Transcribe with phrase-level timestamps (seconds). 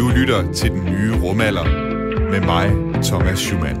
[0.00, 1.64] Du lytter til den nye rumalder
[2.30, 2.70] med mig,
[3.04, 3.76] Thomas Schumann.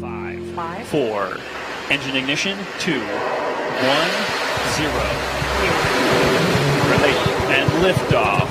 [0.00, 1.00] 5, 4,
[1.90, 3.04] engine ignition, 2, 1, 0.
[6.92, 7.14] Relay
[7.58, 8.50] and liftoff.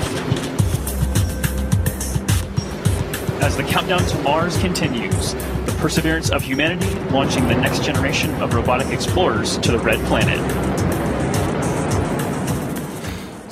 [3.46, 5.34] As the countdown to Mars continues,
[5.66, 10.40] the perseverance of humanity launching the next generation of robotic explorers to the red planet.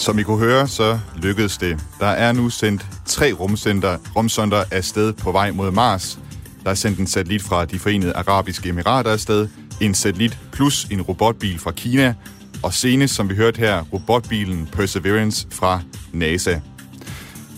[0.04, 1.78] Som I kunne høre, så lykkedes det.
[2.00, 6.18] Der er nu sendt tre rumsonder, rumsonder afsted på vej mod Mars.
[6.64, 9.48] Der er sendt en satellit fra de forenede arabiske emirater afsted,
[9.80, 12.14] en satellit plus en robotbil fra Kina,
[12.62, 15.80] og senest, som vi hørte her, robotbilen Perseverance fra
[16.12, 16.60] NASA.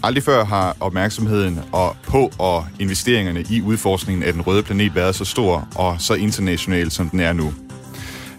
[0.02, 5.14] Aldrig før har opmærksomheden og på og investeringerne i udforskningen af den røde planet været
[5.14, 7.54] så stor og så international, som den er nu.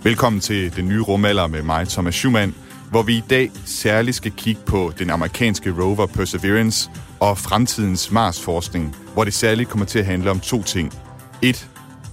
[0.03, 2.55] Velkommen til den nye rumalder med mig, Thomas Schumann,
[2.89, 8.95] hvor vi i dag særligt skal kigge på den amerikanske rover Perseverance og fremtidens Mars-forskning,
[9.13, 10.93] hvor det særligt kommer til at handle om to ting.
[11.41, 11.67] Et,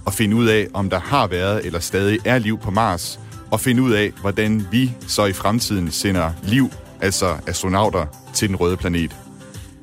[0.07, 3.19] at finde ud af, om der har været eller stadig er liv på Mars,
[3.51, 6.69] og finde ud af, hvordan vi så i fremtiden sender liv,
[7.01, 9.15] altså astronauter, til den røde planet.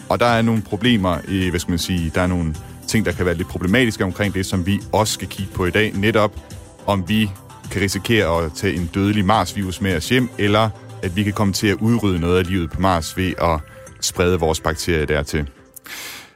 [0.09, 2.55] Og der er nogle problemer, i, hvad skal man sige, der er nogle
[2.89, 5.71] ting, der kan være lidt problematiske omkring det, som vi også skal kigge på i
[5.71, 5.93] dag.
[5.95, 6.41] Netop
[6.87, 7.31] om vi
[7.71, 10.71] kan risikere at tage en dødelig Mars-virus med os hjem, eller
[11.03, 13.61] at vi kan komme til at udrydde noget af livet på Mars ved at
[14.01, 15.51] sprede vores bakterier dertil.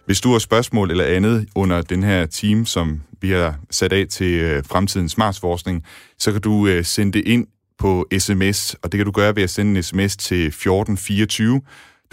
[0.07, 4.07] Hvis du har spørgsmål eller andet under den her team, som vi har sat af
[4.11, 5.85] til øh, fremtidens Mars-forskning,
[6.19, 7.47] så kan du øh, sende det ind
[7.79, 11.61] på sms, og det kan du gøre ved at sende en sms til 1424.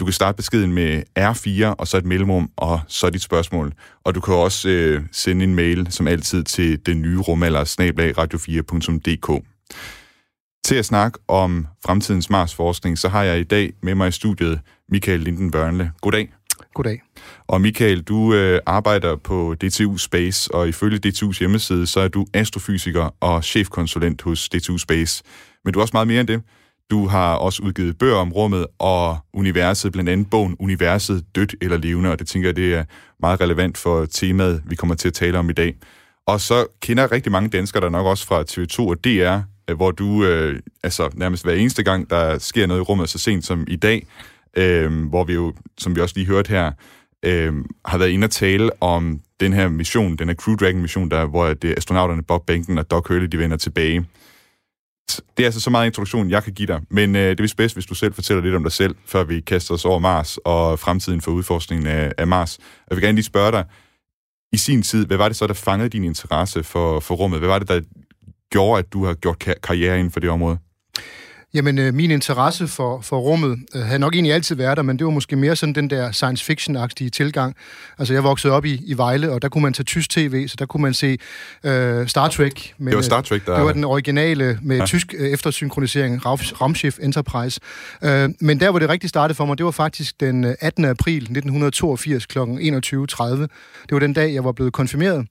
[0.00, 3.72] Du kan starte beskeden med R4, og så et mellemrum, og så dit spørgsmål.
[4.04, 8.18] Og du kan også øh, sende en mail, som altid, til den nye rumalder, snablag
[8.18, 9.44] radio4.dk.
[10.64, 14.60] Til at snakke om fremtidens Mars-forskning, så har jeg i dag med mig i studiet
[14.88, 15.92] Michael Linden Børnle.
[16.00, 16.32] Goddag.
[16.74, 17.02] Goddag.
[17.46, 22.26] Og Michael, du øh, arbejder på DTU Space, og ifølge DTU's hjemmeside, så er du
[22.34, 25.22] astrofysiker og chefkonsulent hos DTU Space.
[25.64, 26.42] Men du er også meget mere end det.
[26.90, 31.76] Du har også udgivet bøger om rummet og universet, blandt andet bogen Universet, dødt eller
[31.76, 32.84] levende, og det tænker jeg, det er
[33.20, 35.76] meget relevant for temaet, vi kommer til at tale om i dag.
[36.26, 39.90] Og så kender rigtig mange danskere der nok også fra TV2 og DR, Øh, hvor
[39.90, 43.64] du øh, altså nærmest hver eneste gang, der sker noget i rummet så sent som
[43.68, 44.06] i dag,
[44.56, 46.72] øh, hvor vi jo, som vi også lige hørte her,
[47.22, 47.54] øh,
[47.84, 51.54] har været inde og tale om den her mission, den her Crew Dragon-mission, der, hvor
[51.54, 54.06] det astronauterne Bob Benken og Doc Hurley, de vender tilbage.
[55.08, 57.74] Det er altså så meget introduktion, jeg kan give dig, men øh, det er bedst,
[57.74, 60.78] hvis du selv fortæller lidt om dig selv, før vi kaster os over Mars og
[60.78, 62.58] fremtiden for udforskningen af, af Mars.
[62.90, 63.64] Jeg vil gerne lige spørge dig,
[64.52, 67.38] i sin tid, hvad var det så, der fangede din interesse for, for rummet?
[67.38, 67.80] Hvad var det, der
[68.54, 70.58] gjorde, at du har gjort karriere inden for det område?
[71.54, 74.98] Jamen, øh, min interesse for, for rummet øh, havde nok egentlig altid været der, men
[74.98, 77.56] det var måske mere sådan den der science fiction-agtige tilgang.
[77.98, 80.56] Altså, jeg voksede op i, i Vejle, og der kunne man tage tysk tv, så
[80.58, 81.18] der kunne man se
[81.64, 82.74] øh, Star Trek.
[82.78, 83.56] Men, det var Star Trek, der...
[83.56, 84.86] Det var den originale med ja.
[84.86, 87.60] tysk øh, eftersynkronisering, Raumschiff Enterprise.
[88.02, 90.84] Øh, men der, hvor det rigtig startede for mig, det var faktisk den 18.
[90.84, 92.38] april 1982 kl.
[92.38, 93.24] 21.30.
[93.24, 93.48] Det
[93.90, 95.26] var den dag, jeg var blevet konfirmeret.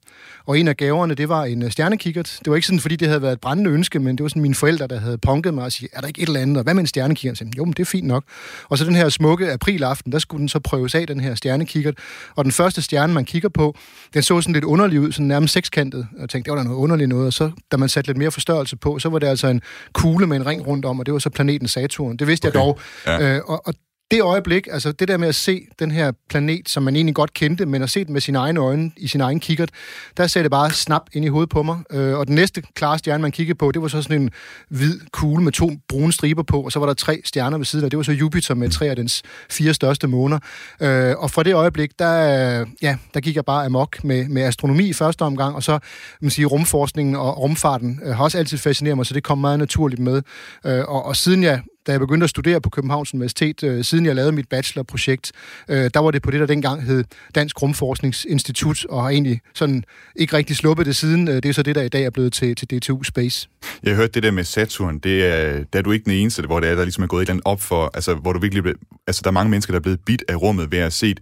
[0.46, 2.38] Og en af gaverne, det var en stjernekikkert.
[2.44, 4.42] Det var ikke sådan, fordi det havde været et brændende ønske, men det var sådan
[4.42, 6.74] mine forældre, der havde punket mig og sige, er der et eller andet, og hvad
[6.74, 7.42] med en stjernekikkert?
[7.56, 8.24] Jo, men det er fint nok.
[8.68, 11.94] Og så den her smukke aprilaften, der skulle den så prøves af, den her stjernekikkert.
[12.36, 13.76] Og den første stjerne, man kigger på,
[14.14, 16.06] den så sådan lidt underlig ud, sådan nærmest sekskantet.
[16.14, 17.26] Og jeg tænkte, det var da noget underligt noget.
[17.26, 19.60] Og så, da man satte lidt mere forstørrelse på, så var det altså en
[19.92, 22.16] kugle med en ring rundt om, og det var så planeten Saturn.
[22.16, 22.58] Det vidste okay.
[22.58, 22.78] jeg dog.
[23.06, 23.36] Ja.
[23.36, 23.74] Øh, og, og
[24.14, 27.34] det øjeblik, altså det der med at se den her planet, som man egentlig godt
[27.34, 29.70] kendte, men at se den med sine egne øjne, i sin egen kikkert,
[30.16, 31.78] der sagde det bare snap ind i hovedet på mig.
[31.90, 34.30] Øh, og den næste klare stjerne, man kiggede på, det var så sådan en
[34.68, 37.84] hvid kugle med to brune striber på, og så var der tre stjerner ved siden
[37.84, 37.90] af.
[37.90, 40.38] Det var så Jupiter med tre af dens fire største måner.
[40.80, 42.14] Øh, og fra det øjeblik, der,
[42.82, 45.78] ja, der gik jeg bare amok med, med astronomi i første omgang, og så
[46.20, 49.58] man sige, rumforskningen og rumfarten øh, har også altid fascineret mig, så det kom meget
[49.58, 50.22] naturligt med.
[50.66, 54.06] Øh, og, og siden jeg da jeg begyndte at studere på Københavns Universitet, øh, siden
[54.06, 55.32] jeg lavede mit bachelorprojekt,
[55.68, 57.04] øh, der var det på det, der dengang hed
[57.34, 59.84] Dansk Rumforskningsinstitut, og har egentlig sådan
[60.16, 61.28] ikke rigtig sluppet det siden.
[61.28, 63.48] Øh, det er så det, der i dag er blevet til, til DTU Space.
[63.82, 66.60] Jeg hørte det der med Saturn, det er, der er du ikke den eneste, hvor
[66.60, 68.74] det er, der ligesom er gået et op for, altså hvor du virkelig,
[69.06, 71.20] altså der er mange mennesker, der er blevet bit af rummet ved at have set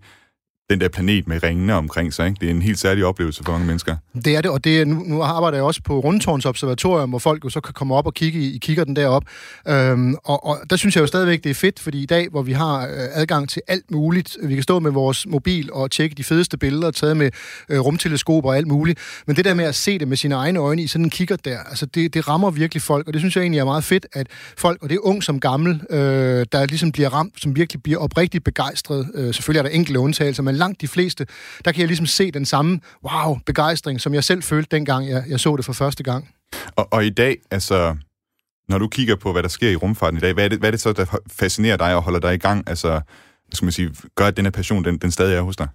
[0.70, 2.26] den der planet med ringene omkring sig.
[2.26, 2.41] Ikke?
[2.41, 3.97] Det er en helt særlig oplevelse for mange mennesker.
[4.25, 7.19] Det er det, og det er, nu, nu arbejder jeg også på Rundtårns Observatorium, hvor
[7.19, 9.23] folk jo så kan komme op og kigge i, i kigger den derop.
[9.69, 12.43] Øhm, og, og der synes jeg jo stadigvæk, det er fedt, fordi i dag, hvor
[12.43, 16.14] vi har øh, adgang til alt muligt, vi kan stå med vores mobil og tjekke
[16.14, 17.31] de fedeste billeder, taget med
[17.69, 20.59] øh, rumteleskoper og alt muligt, men det der med at se det med sine egne
[20.59, 23.37] øjne i sådan en kigger der, altså det, det rammer virkelig folk, og det synes
[23.37, 24.26] jeg egentlig er meget fedt, at
[24.59, 27.99] folk, og det er ung som gammel, øh, der ligesom bliver ramt, som virkelig bliver
[27.99, 29.11] oprigtigt begejstret.
[29.14, 31.26] Øh, selvfølgelig er der enkelte undtagelser, men langt de fleste,
[31.64, 35.25] der kan jeg ligesom se den samme, wow, begejstring, som jeg selv følte dengang, jeg,
[35.28, 36.28] jeg så det for første gang.
[36.76, 37.96] Og, og i dag, altså,
[38.69, 40.69] når du kigger på, hvad der sker i rumfarten i dag, hvad er det, hvad
[40.69, 42.69] er det så, der fascinerer dig og holder dig i gang?
[42.69, 43.00] Altså,
[43.56, 45.69] skal man sige, gør, at den her passion, den, den stadig er hos dig?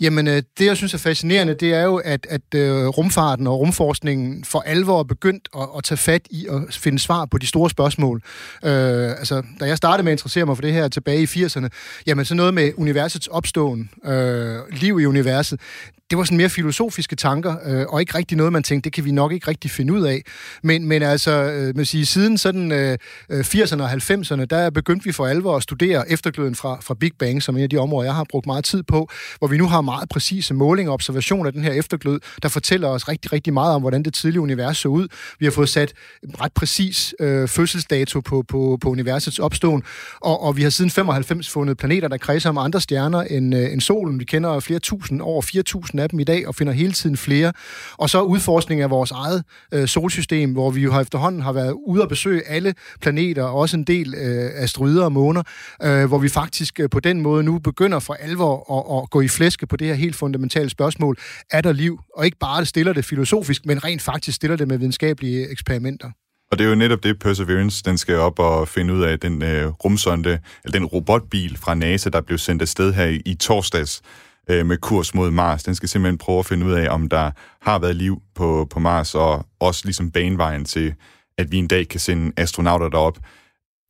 [0.00, 3.58] Jamen, øh, det jeg synes er fascinerende, det er jo, at, at øh, rumfarten og
[3.60, 7.46] rumforskningen for alvor er begyndt at, at tage fat i at finde svar på de
[7.46, 8.22] store spørgsmål.
[8.64, 11.68] Øh, altså, da jeg startede med at interessere mig for det her tilbage i 80'erne,
[12.06, 15.60] jamen så noget med universets opståen, øh, liv i universet,
[16.10, 19.04] det var sådan mere filosofiske tanker, øh, og ikke rigtig noget, man tænkte, det kan
[19.04, 20.22] vi nok ikke rigtig finde ud af.
[20.62, 22.98] Men, men altså, øh, man sige, siden sådan øh,
[23.30, 27.12] øh 80'erne og 90'erne, der begyndte vi for alvor at studere eftergløden fra, fra Big
[27.18, 29.08] Bang, som er en af de områder, jeg har brugt meget tid på,
[29.38, 32.88] hvor vi nu har meget præcise målinger og observationer af den her efterglød, der fortæller
[32.88, 35.08] os rigtig, rigtig meget om, hvordan det tidlige univers så ud.
[35.38, 35.92] Vi har fået sat
[36.40, 39.82] ret præcis øh, fødselsdato på, på, på universets opståen,
[40.20, 43.72] og, og vi har siden 95 fundet planeter, der kredser om andre stjerner end, øh,
[43.72, 44.20] end solen.
[44.20, 47.52] Vi kender flere tusind, over 4.000 af dem i dag, og finder hele tiden flere.
[47.96, 49.44] Og så udforskning af vores eget
[49.74, 53.54] øh, solsystem, hvor vi jo har efterhånden har været ude at besøge alle planeter, og
[53.54, 55.42] også en del øh, asteroider og måner,
[55.82, 59.20] øh, hvor vi faktisk øh, på den måde nu begynder for alvor at, at gå
[59.20, 61.16] i flæske på det her helt fundamentale spørgsmål,
[61.50, 62.00] er der liv?
[62.16, 66.10] Og ikke bare det stiller det filosofisk, men rent faktisk stiller det med videnskabelige eksperimenter.
[66.50, 69.42] Og det er jo netop det, Perseverance den skal op og finde ud af, den
[69.42, 74.02] øh, rumsonde, eller den robotbil fra NASA, der blev sendt afsted her i, i torsdags,
[74.50, 75.62] øh, med kurs mod Mars.
[75.62, 77.30] Den skal simpelthen prøve at finde ud af, om der
[77.62, 80.94] har været liv på, på Mars, og også ligesom banevejen til,
[81.38, 83.18] at vi en dag kan sende astronauter derop.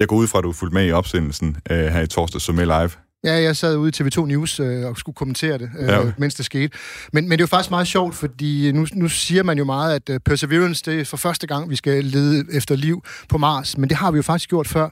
[0.01, 2.59] Jeg går ud fra, at du fulgte med i opsendelsen øh, her i torsdag, som
[2.59, 2.91] er live.
[3.25, 6.01] Ja, jeg sad ude i TV2 News øh, og skulle kommentere det, øh, ja.
[6.19, 6.79] mens det skete.
[7.13, 9.95] Men, men det er jo faktisk meget sjovt, fordi nu, nu siger man jo meget,
[9.95, 13.79] at uh, Perseverance, det er for første gang, vi skal lede efter liv på Mars.
[13.79, 14.89] Men det har vi jo faktisk gjort før.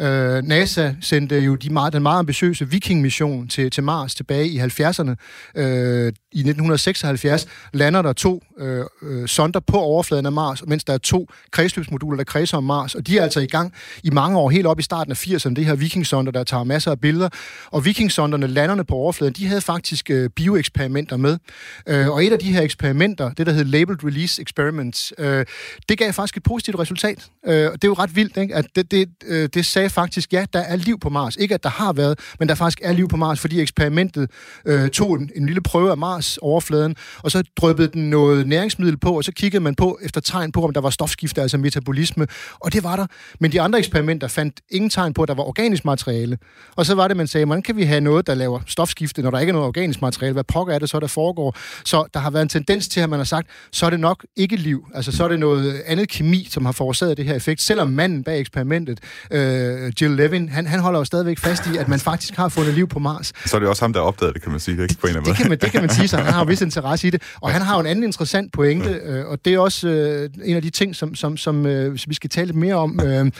[0.00, 4.58] Øh, NASA sendte jo de meget, den meget ambitiøse Viking-mission til, til Mars tilbage i
[4.58, 5.14] 70'erne.
[5.56, 10.92] Øh, I 1976 lander der to øh, øh, sonder på overfladen af Mars, mens der
[10.92, 12.94] er to kredsløbsmoduler, der kredser om Mars.
[12.94, 13.72] Og de er altså i gang
[14.02, 16.90] i mange år, helt op i starten af 80'erne, det her Viking-sonder, der tager masser
[16.90, 17.28] af billeder.
[17.70, 21.38] Og Viking-sonderne, landerne på overfladen, de havde faktisk øh, bioeksperimenter med.
[21.86, 25.46] Øh, og et af de her eksperimenter, det der hed Labeled Release Experiments, øh,
[25.88, 27.26] det gav faktisk et positivt resultat.
[27.46, 28.54] Øh, det er jo ret vildt, ikke?
[28.54, 31.36] at det, det, øh, det sagde sagde faktisk, ja, der er liv på Mars.
[31.36, 34.30] Ikke at der har været, men der faktisk er liv på Mars, fordi eksperimentet
[34.64, 39.16] øh, tog en, en lille prøve af Mars-overfladen, og så dryppede den noget næringsmiddel på,
[39.16, 42.26] og så kiggede man på efter tegn på, om der var stofskifte, altså metabolisme,
[42.60, 43.06] og det var der.
[43.40, 46.38] Men de andre eksperimenter fandt ingen tegn på, at der var organisk materiale.
[46.76, 49.30] Og så var det, man sagde, hvordan kan vi have noget, der laver stofskifte, når
[49.30, 50.32] der ikke er noget organisk materiale?
[50.32, 51.56] Hvad pokker er det så, der foregår?
[51.84, 54.26] Så der har været en tendens til, at man har sagt, så er det nok
[54.36, 54.86] ikke liv.
[54.94, 58.24] Altså så er det noget andet kemi, som har forårsaget det her effekt, selvom manden
[58.24, 59.00] bag eksperimentet
[59.30, 59.38] øh,
[59.78, 62.74] øh, Jill Levin, han, han holder jo stadigvæk fast i, at man faktisk har fundet
[62.74, 63.32] liv på Mars.
[63.46, 64.94] Så er det også ham, der opdagede det, kan man sige, ikke?
[65.00, 66.46] På en eller anden det, kan man, det kan man sige, så han har jo
[66.48, 67.22] vis interesse i det.
[67.40, 70.56] Og han har jo en anden interessant pointe, øh, og det er også øh, en
[70.56, 73.00] af de ting, som, som, som øh, vi skal tale lidt mere om.
[73.04, 73.30] Øh,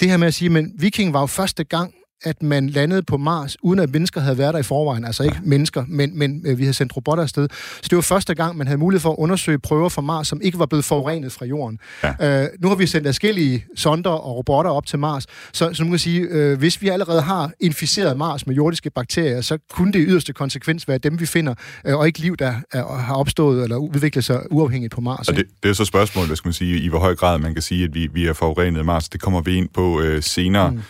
[0.00, 3.16] det her med at sige, men Viking var jo første gang, at man landede på
[3.16, 5.04] Mars, uden at mennesker havde været der i forvejen.
[5.04, 7.48] Altså ikke mennesker, men, men øh, vi havde sendt robotter afsted.
[7.52, 10.40] Så det var første gang, man havde mulighed for at undersøge prøver fra Mars, som
[10.40, 11.78] ikke var blevet forurenet fra Jorden.
[12.02, 12.42] Ja.
[12.42, 15.90] Øh, nu har vi sendt forskellige sonder og robotter op til Mars, så, så nu
[15.90, 19.98] kan sige, øh, hvis vi allerede har inficeret Mars med jordiske bakterier, så kunne det
[19.98, 21.54] i yderste konsekvens være dem, vi finder,
[21.86, 25.28] øh, og ikke liv, der er, har opstået eller udviklet sig uafhængigt på Mars.
[25.28, 27.54] Og det, det er så spørgsmålet, hvad skal man sige, i hvor høj grad man
[27.54, 29.08] kan sige, at vi, vi er forurenet Mars.
[29.08, 30.70] Det kommer vi ind på øh, senere.
[30.70, 30.80] Mm.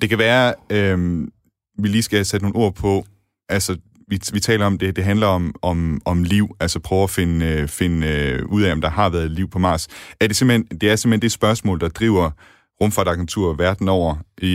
[0.00, 1.28] Det kan være, øh,
[1.78, 3.04] vi lige skal sætte nogle ord på,
[3.48, 3.76] altså
[4.08, 7.46] vi, vi taler om det, det handler om, om, om liv, altså prøve at finde,
[7.46, 9.88] øh, finde øh, ud af, om der har været liv på Mars.
[10.20, 12.30] Er det, simpelthen, det er simpelthen det spørgsmål, der driver
[12.80, 14.52] rumfartagenturer verden over i,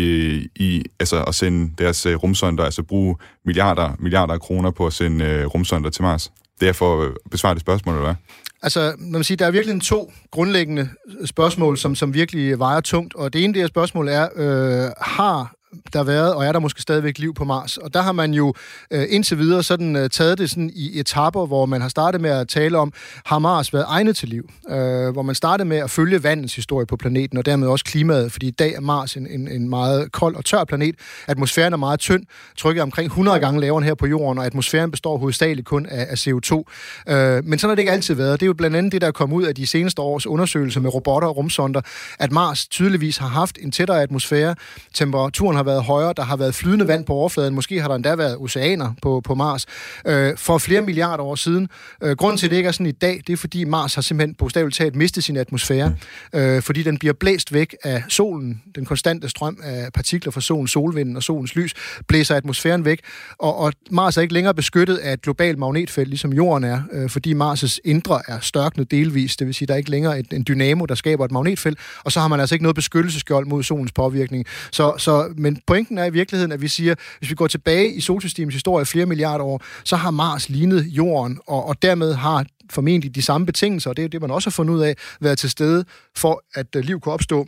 [0.56, 3.16] i altså at sende deres uh, rumsonder, altså bruge
[3.46, 6.32] milliarder, milliarder af kroner på at sende uh, rumsonder til Mars.
[6.60, 8.16] Det er for at besvare det spørgsmål, eller hvad?
[8.64, 10.90] Altså, man må sige, der er virkelig to grundlæggende
[11.26, 13.16] spørgsmål, som, som virkelig vejer tungt.
[13.16, 15.57] Og det ene det her spørgsmål er, øh, har
[15.94, 17.78] der været, og er der måske stadigvæk liv på Mars.
[17.78, 18.54] Og der har man jo
[18.92, 22.30] øh, indtil videre sådan øh, taget det sådan i etapper, hvor man har startet med
[22.30, 22.94] at tale om,
[23.26, 24.50] har Mars været egnet til liv?
[24.70, 28.32] Øh, hvor man startede med at følge vandets historie på planeten, og dermed også klimaet,
[28.32, 30.96] fordi i dag er Mars en, en, en meget kold og tør planet.
[31.28, 32.24] Atmosfæren er meget tynd,
[32.58, 36.28] trykket omkring 100 gange lavere her på jorden, og atmosfæren består hovedsageligt kun af, af
[36.28, 36.64] CO2.
[37.08, 38.40] Øh, men sådan har det ikke altid været.
[38.40, 40.82] Det er jo blandt andet det, der er kommet ud af de seneste års undersøgelser
[40.82, 41.82] med robotter og rumsonder,
[42.20, 44.56] at Mars tydeligvis har haft en tættere atmosfære,
[44.94, 48.16] temperaturen har været højere, der har været flydende vand på overfladen, måske har der endda
[48.16, 49.66] været oceaner på, på Mars,
[50.06, 51.68] øh, for flere milliarder år siden.
[52.04, 54.02] Øh, grunden til, at det ikke er sådan i dag, det er, fordi Mars har
[54.02, 55.96] simpelthen bogstaveligt talt mistet sin atmosfære,
[56.34, 60.68] øh, fordi den bliver blæst væk af solen, den konstante strøm af partikler fra solen,
[60.68, 61.74] solvinden og solens lys,
[62.08, 63.00] blæser atmosfæren væk,
[63.40, 67.10] og, og Mars er ikke længere beskyttet af et globalt magnetfelt, ligesom Jorden er, øh,
[67.10, 70.46] fordi Mars' indre er størknet delvis, det vil sige, der er ikke længere et, en
[70.48, 73.92] dynamo, der skaber et magnetfelt, og så har man altså ikke noget beskyttelsesskjold mod solens
[73.92, 74.46] påvirkning.
[74.72, 78.02] Så, så, men pointen er i virkeligheden, at vi siger, hvis vi går tilbage i
[78.02, 83.16] solsystemets historie flere milliarder år, så har Mars lignet Jorden, og, og dermed har formentlig
[83.16, 85.50] de samme betingelser, og det er det, man også har fundet ud af, været til
[85.50, 85.86] stede
[86.16, 87.48] for, at øh, liv kunne opstå.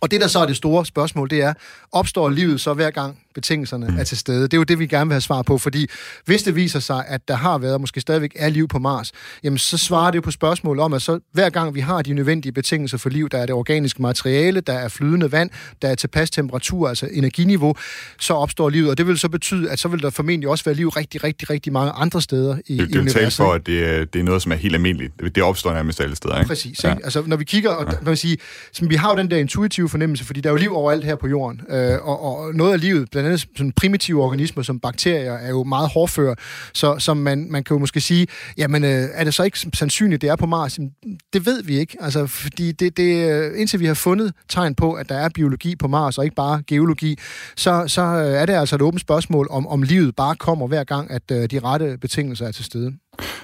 [0.00, 1.54] Og det, der så er det store spørgsmål, det er,
[1.92, 3.98] opstår livet så hver gang betingelserne mm.
[3.98, 4.42] er til stede?
[4.42, 5.86] Det er jo det, vi gerne vil have svar på, fordi
[6.24, 9.12] hvis det viser sig, at der har været, og måske stadigvæk er liv på Mars,
[9.44, 12.12] jamen så svarer det jo på spørgsmål om, at så hver gang vi har de
[12.12, 15.50] nødvendige betingelser for liv, der er det organiske materiale, der er flydende vand,
[15.82, 17.74] der er tilpas temperatur, altså energiniveau,
[18.20, 18.90] så opstår livet.
[18.90, 21.50] Og det vil så betyde, at så vil der formentlig også være liv rigtig, rigtig,
[21.50, 23.20] rigtig mange andre steder i, det, i universet.
[23.20, 25.12] Det er for, at det er, det er noget, som er helt almindeligt.
[25.34, 26.48] Det opstår nærmest alle steder, ikke?
[26.48, 26.84] Præcis.
[26.84, 26.90] Ja.
[26.90, 27.04] Ikke?
[27.04, 27.98] Altså, når vi kigger, og, ja.
[28.02, 28.38] man sige,
[28.72, 31.16] så vi har jo den der intuitive fornemmelse, fordi der er jo liv overalt her
[31.16, 35.32] på jorden, øh, og, og noget af livet, blandt andet sådan primitive organismer som bakterier,
[35.32, 36.36] er jo meget hårdføre,
[36.74, 38.26] så, så man, man kan jo måske sige,
[38.58, 40.78] jamen øh, er det så ikke sandsynligt, det er på Mars?
[40.78, 40.92] Jamen,
[41.32, 44.92] det ved vi ikke, altså fordi det, det, øh, indtil vi har fundet tegn på,
[44.92, 47.18] at der er biologi på Mars, og ikke bare geologi,
[47.56, 50.84] så, så øh, er det altså et åbent spørgsmål, om, om livet bare kommer hver
[50.84, 52.92] gang, at øh, de rette betingelser er til stede.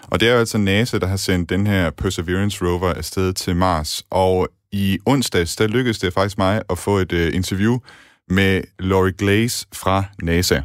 [0.03, 3.57] Og det er jo altså NASA, der har sendt den her Perseverance rover afsted til
[3.57, 7.79] Mars, og i onsdags, der lykkedes det faktisk mig at få et øh, interview
[8.29, 10.63] med Laurie Glaze fra NASA.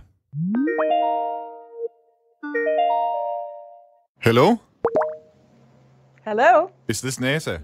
[4.21, 4.57] Hello?
[6.25, 6.69] Hello?
[6.89, 7.57] Is this NASA?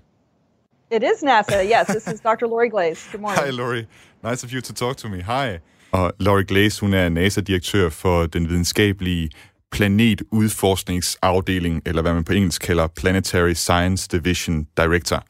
[0.92, 1.64] It is NASA.
[1.64, 2.48] Yes, this is Dr.
[2.48, 3.10] Laurie Glaze.
[3.12, 3.44] Good morning.
[3.46, 3.88] Hi, Laurie.
[4.24, 5.22] Nice of you to talk to me.
[5.22, 5.58] Hi.
[5.92, 9.30] Og Laurie Glaze, hun er NASA-direktør for den videnskabelige
[9.72, 15.24] planetudforskningsafdeling, eller hvad man på engelsk kalder Planetary Science Division Director.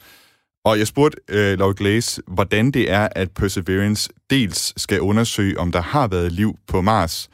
[0.66, 5.72] Og jeg spurgte øh, Laura Glaze, hvordan det er, at Perseverance dels skal undersøge, om
[5.72, 7.30] der har været liv på Mars,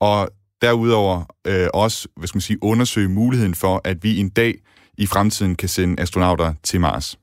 [0.00, 0.28] og
[0.62, 4.54] derudover øh, også hvad skal man sige, undersøge muligheden for, at vi en dag
[4.98, 7.18] i fremtiden kan sende astronauter til Mars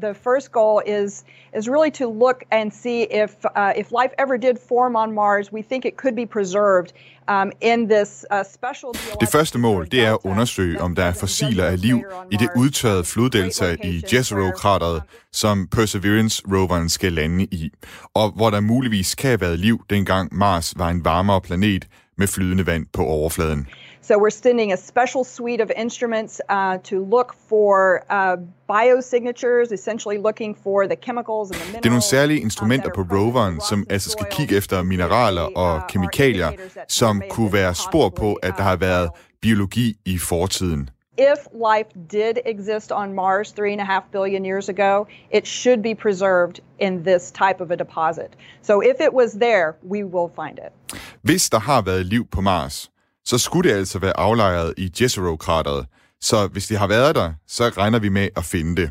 [0.00, 1.24] the first goal is
[1.58, 5.52] is really to look and see if uh, if life ever did form on Mars.
[5.52, 6.92] We think it could be preserved
[7.28, 8.94] um, in this uh, special.
[9.20, 12.48] Det første mål det er at undersøge, om der er fossiler af liv i det
[12.56, 17.70] udtørrede floddelta i Jezero-krateret, som Perseverance-roveren skal lande i,
[18.14, 22.26] og hvor der muligvis kan have været liv, dengang Mars var en varmere planet med
[22.26, 23.66] flydende vand på overfladen.
[24.04, 28.36] So we're sending a special suite of instruments uh, to look for uh,
[28.68, 31.82] biosignatures, essentially looking for the chemicals and the minerals.
[31.82, 36.50] Det er nogle særlige instrumenter på roveren, som altså skal kigge efter mineraler og kemikalier,
[36.88, 40.90] som kunne være spor på, at der har været biologi i fortiden.
[41.18, 45.82] If life did exist on Mars three and a half billion years ago, it should
[45.82, 48.30] be preserved in this type of a deposit.
[48.62, 50.98] So if it was there, we will find it.
[51.22, 52.91] Hvis der har været liv på Mars,
[53.24, 55.86] så skulle det altså være aflejret i Jezero-krateret.
[56.20, 58.90] Så hvis de har været der, så regner vi med at finde det.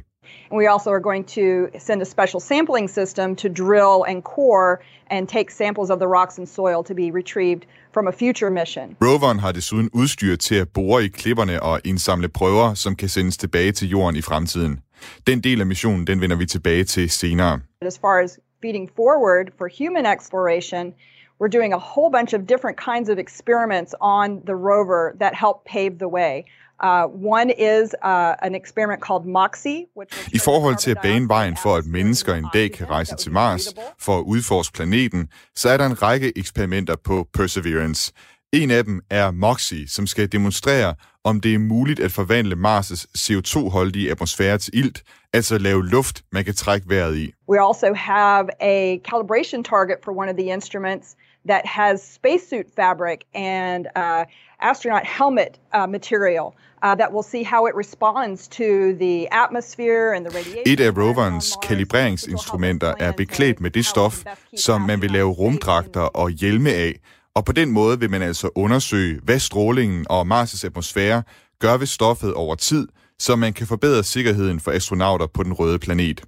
[0.51, 4.77] And we also are going to send a special sampling system to drill and core
[5.09, 7.61] and take samples of the rocks and soil to be retrieved
[7.93, 8.97] from a future mission.
[9.01, 13.37] Roveren har desuden udstyr til at bore i klipperne og indsamle prøver, som kan sendes
[13.37, 14.79] tilbage til jorden i fremtiden.
[15.27, 17.59] Den del af missionen, den vender vi tilbage til senere.
[17.81, 20.93] As far as feeding forward for human exploration,
[21.41, 25.65] we're doing a whole bunch of different kinds of experiments on the rover that help
[25.65, 26.45] pave the way.
[26.79, 31.57] Uh, one is uh, an experiment called MOXIE, which I forhold til at bane vejen
[31.57, 35.77] for, at mennesker en dag kan rejse til Mars for at udforske planeten, så er
[35.77, 38.13] der en række eksperimenter på Perseverance.
[38.53, 43.05] En af dem er MOXIE, som skal demonstrere, om det er muligt at forvandle Mars'
[43.17, 47.33] CO2-holdige atmosfære til ilt, altså lave luft, man kan trække vejret i.
[47.49, 51.15] We also have a calibration target for one of the instruments
[51.47, 54.23] that has spacesuit fabric and uh,
[54.61, 60.25] astronaut helmet uh, material uh, that will see how it responds to the atmosphere and
[60.25, 60.63] the radiation.
[60.65, 64.23] Et af roverens kalibreringsinstrumenter er beklædt med det stof,
[64.57, 66.99] som man vil lave rumdragter og hjelme af,
[67.35, 71.23] og på den måde vil man altså undersøge, hvad strålingen og Mars' atmosfære
[71.59, 72.87] gør ved stoffet over tid,
[73.19, 76.21] så man kan forbedre sikkerheden for astronauter på den røde planet.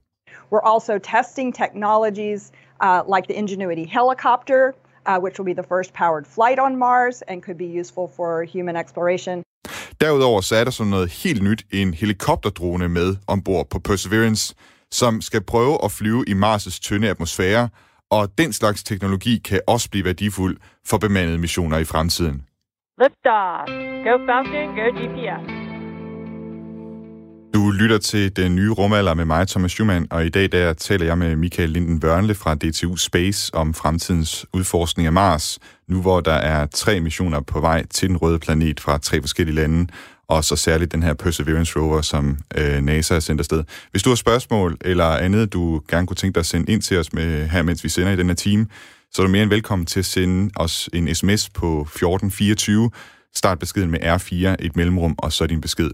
[0.54, 2.52] We're also testing technologies
[2.84, 4.72] uh, like the Ingenuity helicopter,
[5.06, 8.44] uh, which will be the first powered flight on Mars and could be useful for
[8.44, 9.44] human exploration.
[10.02, 14.56] Derudover så er der sådan noget helt nyt, en helikopterdrone med ombord på Perseverance,
[14.92, 17.70] som skal prøve at flyve i Mars' tynde atmosfære,
[18.12, 22.46] og den slags teknologi kan også blive værdifuld for bemandede missioner i fremtiden.
[23.02, 23.70] Liftoff.
[24.06, 25.63] Go Falcon, go GPS.
[27.54, 31.06] Du lytter til Den Nye Rumalder med mig, Thomas Schumann, og i dag der taler
[31.06, 36.22] jeg med Michael Linden Børnle fra DTU Space om fremtidens udforskning af Mars, nu hvor
[36.22, 39.88] der er tre missioner på vej til den røde planet fra tre forskellige lande,
[40.28, 43.64] og så særligt den her Perseverance rover, som øh, NASA har sendt afsted.
[43.92, 46.98] Hvis du har spørgsmål eller andet, du gerne kunne tænke dig at sende ind til
[46.98, 48.68] os med, her, mens vi sender i den her time,
[49.12, 52.92] så er du mere end velkommen til at sende os en sms på 1424.
[53.36, 55.92] Start beskeden med R4, et mellemrum, og så din besked.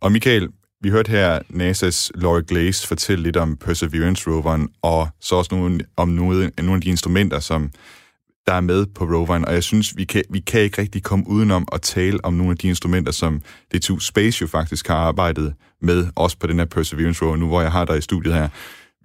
[0.00, 0.48] Og Michael,
[0.82, 6.08] vi hørte her NASA's Laurie Glaze fortælle lidt om Perseverance-roveren, og så også nogle, om
[6.08, 7.70] nogle, nogle af de instrumenter, som
[8.46, 11.28] der er med på roveren, og jeg synes, vi kan, vi kan ikke rigtig komme
[11.28, 13.42] udenom at tale om nogle af de instrumenter, som
[13.74, 17.62] D2 Space jo faktisk har arbejdet med, også på den her Perseverance rover, nu hvor
[17.62, 18.48] jeg har dig i studiet her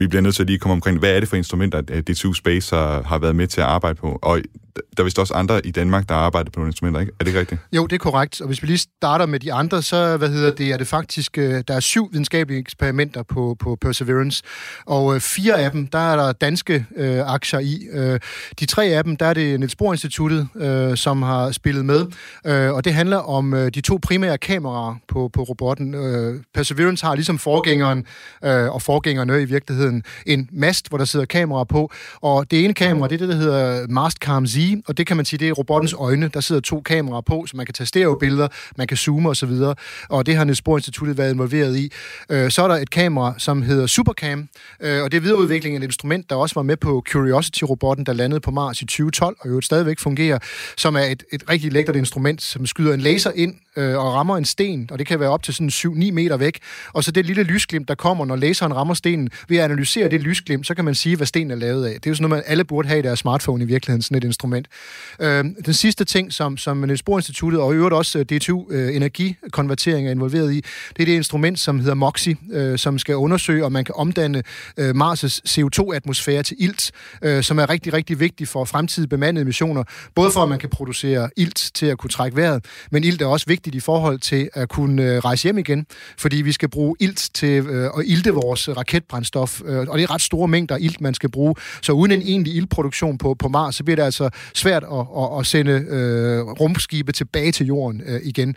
[0.02, 2.76] vi bliver nødt til at lige komme omkring, hvad er det for instrumenter, D2 Space
[2.76, 4.20] har, har været med til at arbejde på?
[4.22, 4.42] Og
[4.76, 7.14] der er vist også andre i Danmark, der arbejder på nogle instrumenter, ikke?
[7.20, 7.62] Er det ikke rigtigt?
[7.74, 8.42] Jo, det er korrekt.
[8.42, 11.38] Og hvis vi lige starter med de andre, så hvad hedder det, er det faktisk,
[11.38, 14.44] øh, der er syv videnskabelige eksperimenter på, på Perseverance,
[14.86, 17.88] og øh, fire af dem, der er der danske øh, aktier i.
[17.92, 18.20] Øh,
[18.60, 22.06] de tre af dem, der er det Niels Bohr Instituttet, øh, som har spillet med,
[22.46, 25.96] øh, og det handler om øh, de to primære kameraer på, på robotten.
[25.96, 28.06] Øh, Perseverance har ligesom forgængeren,
[28.46, 32.74] øh, og forgængerne i virkeligheden, en mast, hvor der sidder kameraer på, og det ene
[32.74, 35.54] kamera, det er det, der hedder Mastcam Z, og det kan man sige, det er
[35.54, 36.28] robottens øjne.
[36.28, 39.76] Der sidder to kameraer på, så man kan tage stereobilleder, man kan zoome osv., og,
[40.10, 41.92] og det har Niels Bohr Instituttet været involveret i.
[42.30, 44.50] Øh, så er der et kamera, som hedder Supercam,
[44.80, 48.14] øh, og det er videreudvikling af et instrument, der også var med på Curiosity-robotten, der
[48.14, 50.40] landede på Mars i 2012, og jo stadigvæk fungerer,
[50.78, 54.38] som er et, et rigtig lækkert instrument, som skyder en laser ind øh, og rammer
[54.38, 56.60] en sten, og det kan være op til sådan 7-9 meter væk,
[56.94, 60.22] og så det lille lysglimt, der kommer, når laseren rammer stenen, ved at analysere det
[60.22, 61.94] lysglimt, så kan man sige, hvad stenen er lavet af.
[61.94, 64.18] Det er jo sådan noget, man alle burde have i deres smartphone i virkeligheden, sådan
[64.18, 64.51] et instrument.
[65.20, 68.72] Øh, den sidste ting, som, som Niels Bohr Instituttet og i øvrigt også øh, DTU
[68.72, 73.16] øh, Energikonvertering er involveret i, det er det instrument, som hedder MOXIE, øh, som skal
[73.16, 74.44] undersøge, om man kan omdanne
[74.78, 76.92] øh, Mars' CO2-atmosfære til ilt,
[77.22, 79.84] øh, som er rigtig, rigtig vigtigt for fremtidige bemandede missioner,
[80.16, 83.26] både for, at man kan producere ilt til at kunne trække vejret, men ilt er
[83.26, 85.86] også vigtigt i forhold til at kunne øh, rejse hjem igen,
[86.18, 90.14] fordi vi skal bruge ilt til øh, at ilte vores raketbrændstof, øh, og det er
[90.14, 93.76] ret store mængder ilt, man skal bruge, så uden en egentlig iltproduktion på, på Mars,
[93.76, 98.22] så bliver det altså svært at, at, at sende øh, rumskibe tilbage til jorden øh,
[98.24, 98.56] igen.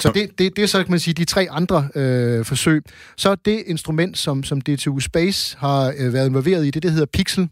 [0.00, 2.82] Så det, det, det er så, kan man sige, de tre andre øh, forsøg.
[3.16, 7.06] Så det instrument, som, som DTU Space har øh, været involveret i, det, det hedder
[7.06, 7.48] Pixel.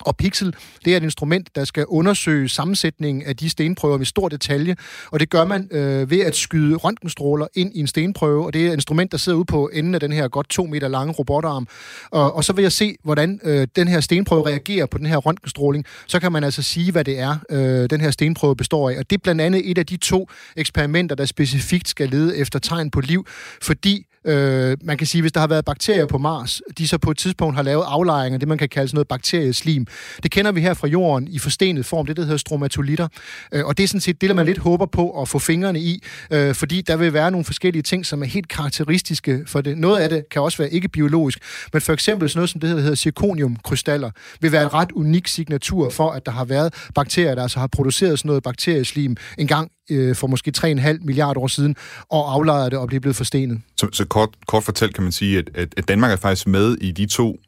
[0.00, 0.54] Og Pixel,
[0.84, 4.76] det er et instrument, der skal undersøge sammensætningen af de stenprøver med stor detalje,
[5.10, 8.66] og det gør man øh, ved at skyde røntgenstråler ind i en stenprøve, og det
[8.66, 11.12] er et instrument, der sidder ude på enden af den her godt to meter lange
[11.12, 11.66] robotarm.
[12.10, 15.16] Og, og så vil jeg se, hvordan øh, den her stenprøve reagerer på den her
[15.16, 15.84] røntgenstråling.
[16.06, 18.98] Så kan man altså sige, hvad det er, øh, den her stenprøve består af.
[18.98, 22.58] Og det er blandt andet et af de to eksperimenter, der specifikt skal lede efter
[22.58, 23.26] tegn på liv,
[23.62, 27.10] fordi Øh, man kan sige, hvis der har været bakterier på Mars, de så på
[27.10, 29.86] et tidspunkt har lavet aflejringer, det man kan kalde sådan noget bakterieslim.
[30.22, 33.08] Det kender vi her fra jorden i forstenet form, det der hedder stromatolitter.
[33.52, 35.80] Øh, og det er sådan set det, der man lidt håber på at få fingrene
[35.80, 39.78] i, øh, fordi der vil være nogle forskellige ting, som er helt karakteristiske for det.
[39.78, 41.38] Noget af det kan også være ikke biologisk,
[41.72, 44.10] men for eksempel sådan noget som det der hedder zirconiumkrystaller,
[44.40, 47.66] vil være en ret unik signatur for, at der har været bakterier, der altså har
[47.66, 51.76] produceret sådan noget bakterieslim en gang øh, for måske 3,5 milliarder år siden,
[52.10, 53.60] og aflejrede det og blev blevet forstenet.
[53.76, 56.76] Så, så kort, kort fortalt kan man sige, at, at, at Danmark er faktisk med
[56.80, 57.40] i de to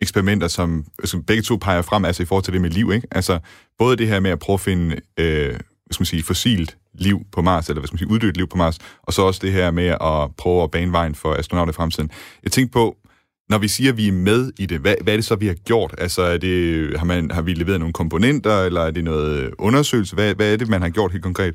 [0.00, 3.08] eksperimenter, som, som begge to peger frem, altså i forhold til det med liv, ikke?
[3.10, 3.38] Altså,
[3.78, 7.20] både det her med at prøve at finde, øh, hvad skal man sige, fossilt liv
[7.32, 9.52] på Mars, eller hvad skal man sige, uddødt liv på Mars, og så også det
[9.52, 12.10] her med at prøve at bane vejen for astronauter i fremtiden.
[12.42, 12.96] Jeg tænkte på,
[13.48, 15.46] når vi siger, at vi er med i det, hvad, hvad er det så, vi
[15.46, 15.94] har gjort?
[15.98, 20.14] Altså, er det, har, man, har vi leveret nogle komponenter, eller er det noget undersøgelse?
[20.14, 21.54] Hvad, hvad er det, man har gjort helt konkret?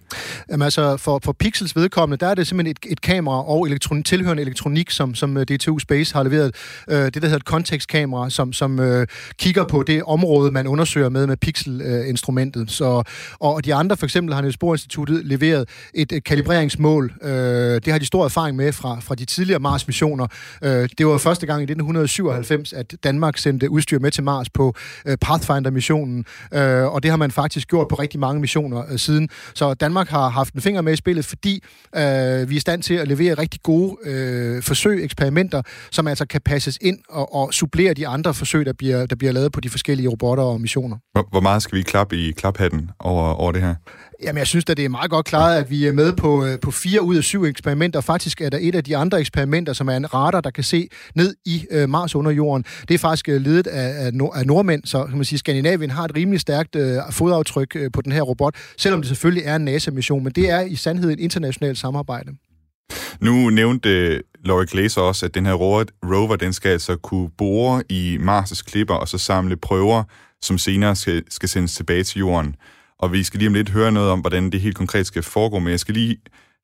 [0.50, 4.04] Jamen altså, for, for Pixels vedkommende, der er det simpelthen et, et kamera og elektron,
[4.04, 6.56] tilhørende elektronik, som, som øh, DTU Space har leveret.
[6.90, 9.08] Øh, det, der hedder et kontekstkamera, som, som øh,
[9.40, 12.62] kigger på det område, man undersøger med med Pixel-instrumentet.
[12.62, 13.04] Øh, så,
[13.40, 17.14] og de andre, for eksempel har Niels Bohr Instituttet leveret et, et kalibreringsmål.
[17.22, 20.28] Øh, det har de stor erfaring med fra, fra de tidligere Mars-missioner.
[20.64, 24.50] Øh, det var første gang i det 1997, at Danmark sendte udstyr med til Mars
[24.50, 24.74] på
[25.06, 29.30] øh, Pathfinder-missionen, øh, og det har man faktisk gjort på rigtig mange missioner øh, siden.
[29.54, 31.64] Så Danmark har haft en finger med i spillet, fordi
[31.96, 32.02] øh,
[32.50, 36.42] vi er i stand til at levere rigtig gode øh, forsøg, eksperimenter, som altså kan
[36.42, 39.70] passes ind og, og supplere de andre forsøg, der bliver, der bliver lavet på de
[39.70, 40.98] forskellige robotter og missioner.
[41.12, 43.76] Hvor, hvor meget skal vi klappe i klaphatten over, over det her?
[44.24, 46.60] Jamen, jeg synes at det er meget godt klaret, at vi er med på, øh,
[46.60, 48.02] på fire ud af syv eksperimenter.
[48.02, 50.88] Faktisk er der et af de andre eksperimenter, som er en radar, der kan se
[51.16, 52.66] ned i øh, Mars under jorden.
[52.88, 55.90] Det er faktisk øh, ledet af, af, nord- af nordmænd, så kan man sige, Skandinavien
[55.90, 59.56] har et rimelig stærkt øh, fodaftryk øh, på den her robot, selvom det selvfølgelig er
[59.56, 62.32] en NASA-mission, men det er i sandhed et internationalt samarbejde.
[63.22, 67.84] Nu nævnte øh, Laurie Glazer også, at den her rover, den skal altså kunne bore
[67.90, 70.04] i Mars' klipper og så samle prøver,
[70.42, 72.56] som senere skal, skal sendes tilbage til jorden.
[73.04, 75.60] Og vi skal lige om lidt høre noget om, hvordan det helt konkret skal foregå,
[75.60, 76.18] men jeg skal lige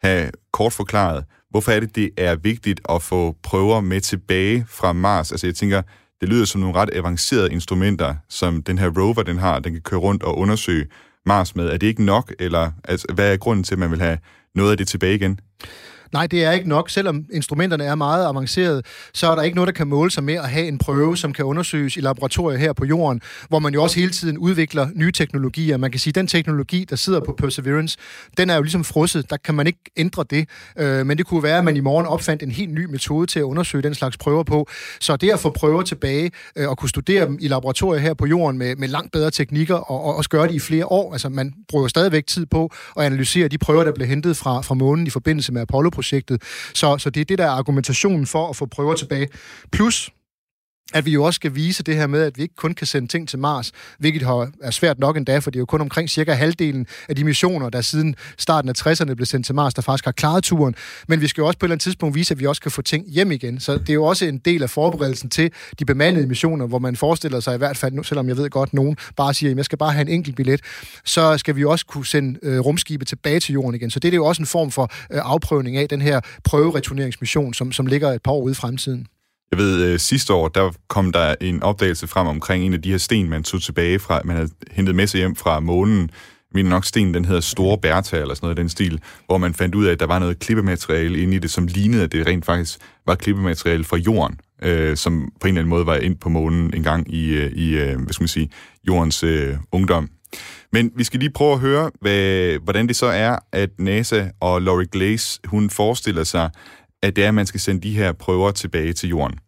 [0.04, 4.93] have kort forklaret, hvorfor er det, det er vigtigt at få prøver med tilbage fra
[4.93, 5.32] Mars?
[5.32, 5.82] Altså jeg tænker,
[6.21, 9.82] det lyder som nogle ret avancerede instrumenter, som den her rover, den har, den kan
[9.82, 10.86] køre rundt og undersøge
[11.25, 11.69] Mars med.
[11.69, 14.17] Er det ikke nok, eller altså, hvad er grunden til, at man vil have
[14.56, 15.39] noget af det tilbage igen?
[16.13, 16.89] Nej, det er ikke nok.
[16.89, 20.34] Selvom instrumenterne er meget avancerede, så er der ikke noget, der kan måle sig med
[20.34, 23.84] at have en prøve, som kan undersøges i laboratorier her på jorden, hvor man jo
[23.84, 25.78] også hele tiden udvikler nye teknologier.
[25.78, 27.98] Man kan sige, at den teknologi, der sidder på Perseverance,
[28.38, 29.30] den er jo ligesom frosset.
[29.30, 30.50] Der kan man ikke ændre det.
[30.78, 33.39] Øh, men det kunne være, at man i morgen opfandt en helt ny metode til
[33.39, 34.67] at undersøge den slags prøver på.
[35.00, 38.26] Så det at få prøver tilbage øh, og kunne studere dem i laboratorier her på
[38.26, 41.13] jorden med, med langt bedre teknikker og, og også gøre det i flere år.
[41.13, 44.76] Altså man bruger stadigvæk tid på at analysere de prøver, der blev hentet fra, fra
[44.76, 46.41] månen i forbindelse med Apollo projektet.
[46.73, 49.27] Så, så det er det, der er argumentationen for at få prøver tilbage.
[49.71, 50.12] Plus,
[50.93, 53.08] at vi jo også skal vise det her med, at vi ikke kun kan sende
[53.08, 54.21] ting til Mars, hvilket
[54.62, 57.69] er svært nok endda, for det er jo kun omkring cirka halvdelen af de missioner,
[57.69, 60.75] der siden starten af 60'erne blev sendt til Mars, der faktisk har klaret turen.
[61.08, 62.71] Men vi skal jo også på et eller andet tidspunkt vise, at vi også kan
[62.71, 63.60] få ting hjem igen.
[63.60, 66.95] Så det er jo også en del af forberedelsen til de bemandede missioner, hvor man
[66.95, 69.65] forestiller sig i hvert fald, selvom jeg ved godt, at nogen bare siger, at jeg
[69.65, 70.62] skal bare have en enkelt billet,
[71.06, 73.89] så skal vi jo også kunne sende øh, rumskibe tilbage til jorden igen.
[73.89, 77.71] Så det er jo også en form for øh, afprøvning af den her prøvereturneringsmission, som,
[77.71, 79.08] som ligger et par år ude i fremtiden.
[79.51, 82.91] Jeg ved, øh, sidste år, der kom der en opdagelse frem omkring en af de
[82.91, 86.12] her sten, man tog tilbage fra, man havde hentet med sig hjem fra månen.
[86.53, 89.53] Min nok sten, den hedder Store Bertha, eller sådan noget i den stil, hvor man
[89.53, 92.27] fandt ud af, at der var noget klippemateriale inde i det, som lignede, at det
[92.27, 96.15] rent faktisk var klippemateriale fra jorden, øh, som på en eller anden måde var ind
[96.17, 98.49] på månen en gang i, øh, i øh, hvad skal man sige,
[98.88, 100.09] jordens øh, ungdom.
[100.73, 104.62] Men vi skal lige prøve at høre, hvad, hvordan det så er, at NASA og
[104.62, 106.49] Laurie Glaze, hun forestiller sig,
[107.03, 109.39] at det er, at man skal sende de her prøver tilbage til jorden?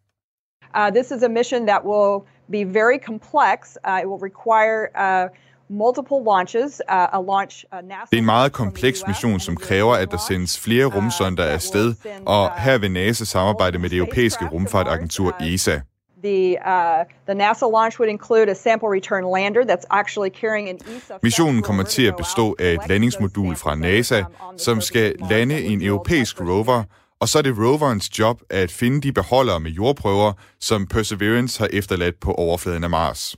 [0.76, 3.78] Uh, this is a mission that will be very complex.
[3.88, 5.30] Uh, it will require uh,
[5.70, 9.94] multiple launches, uh, a launch, uh, NASA det er en meget kompleks mission, som kræver,
[9.94, 11.94] at der sendes flere uh, rumsonder afsted,
[12.26, 15.80] og her vil NASA samarbejde med det europæiske rumfartagentur ESA.
[16.24, 20.76] The, uh, the NASA launch would include a sample return lander that's actually carrying an
[20.76, 25.62] ESA Missionen kommer til at bestå af et landingsmodul fra NASA, um, som skal lande
[25.62, 26.84] en europæisk rover,
[27.22, 31.70] og så er det roverens job at finde de beholdere med jordprøver, som Perseverance har
[31.74, 33.36] efterladt på overfladen af Mars.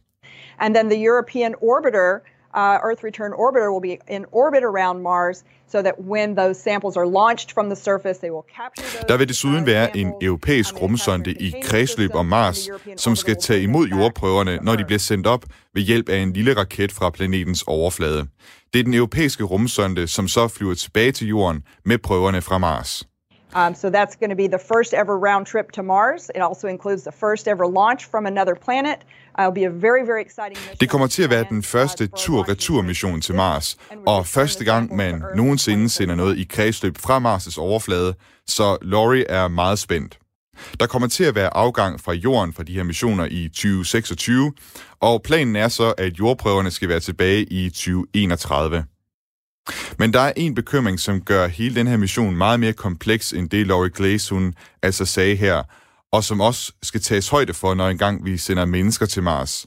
[0.59, 2.19] And then the European orbiter,
[2.61, 5.37] uh, Earth Return Orbiter, will be in orbit around Mars,
[5.71, 9.17] so that when those samples are launched from the surface, they will capture those Der
[9.17, 14.59] vil desuden være en europæisk rumsonde i kredsløb om Mars, som skal tage imod jordprøverne,
[14.61, 18.27] når de bliver sendt op ved hjælp af en lille raket fra planetens overflade.
[18.73, 23.03] Det er den europæiske rumsonde, som så flyver tilbage til jorden med prøverne fra Mars.
[23.55, 26.31] Um, so that's going to be the first ever round trip to Mars.
[26.35, 28.99] It also includes the first ever launch from another planet.
[29.37, 30.77] Uh, be a very, very exciting mission.
[30.79, 35.89] Det kommer til at være den første tur-retur-mission til Mars, og første gang man nogensinde
[35.89, 38.13] sender noget i kredsløb fra Mars' overflade,
[38.47, 40.19] så Laurie er meget spændt.
[40.79, 44.53] Der kommer til at være afgang fra jorden fra de her missioner i 2026,
[44.99, 48.85] og planen er så, at jordprøverne skal være tilbage i 2031.
[49.99, 53.49] Men der er en bekymring, som gør hele den her mission meget mere kompleks, end
[53.49, 55.63] det Laurie Glaze, hun altså sagde her,
[56.11, 59.65] og som også skal tages højde for, når engang vi sender mennesker til Mars.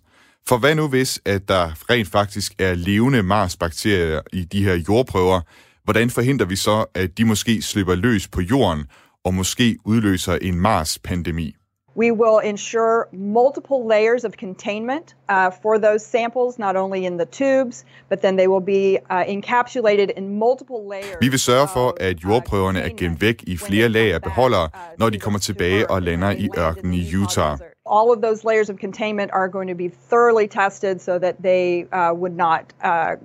[0.48, 5.40] For hvad nu hvis, at der rent faktisk er levende Mars-bakterier i de her jordprøver?
[5.84, 8.84] Hvordan forhindrer vi så, at de måske slipper løs på jorden,
[9.24, 11.55] og måske udløser en Mars-pandemi?
[11.96, 17.24] We will ensure multiple layers of containment uh, for those samples, not only in the
[17.24, 21.16] tubes, but then they will be uh, encapsulated in multiple layers.
[21.20, 25.10] Vi vil sørge for, at jordprøverne er gemt væk i flere lag af beholdere, når
[25.10, 27.58] de kommer tilbage og lander i ørkenen i Utah.
[27.86, 31.86] All of those layers of containment are going to be thoroughly tested so that they
[31.92, 33.16] uh, would not uh,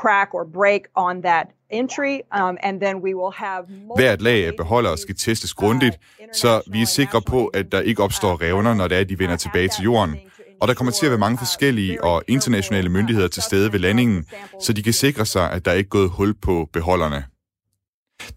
[0.00, 3.62] crack or break on that entry, um, and then we will have
[3.96, 5.96] Hvert lag af beholdere skal testes grundigt,
[6.32, 9.36] så vi er sikre på, at der ikke opstår revner, når det er, de vender
[9.36, 10.16] tilbage til jorden.
[10.60, 14.26] Og der kommer til at være mange forskellige og internationale myndigheder til stede ved landingen,
[14.62, 17.24] så de kan sikre sig, at der ikke er gået hul på beholderne.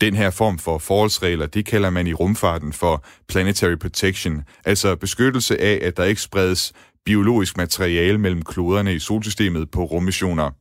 [0.02, 5.62] Den her form for forholdsregler, det kalder man i rumfarten for planetary protection, altså beskyttelse
[5.62, 6.74] af, at der ikke spredes
[7.06, 10.52] biologisk materiale mellem kloderne i solsystemet på rummissioner.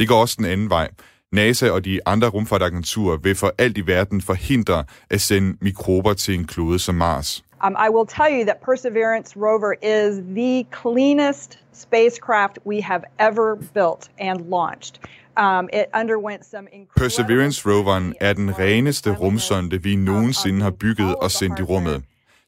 [0.00, 0.88] Det går også den anden vej.
[1.32, 6.34] NASA og de andre rumfartagenturer vil for alt i verden forhindre at sende mikrober til
[6.34, 7.44] en klode som Mars.
[7.66, 13.56] Um, I will tell you that Perseverance rover is the cleanest spacecraft we have ever
[13.74, 14.96] built and launched.
[15.44, 21.30] Um, it underwent some Perseverance roveren er den reneste rumsonde, vi nogensinde har bygget og
[21.30, 22.02] sendt i rummet.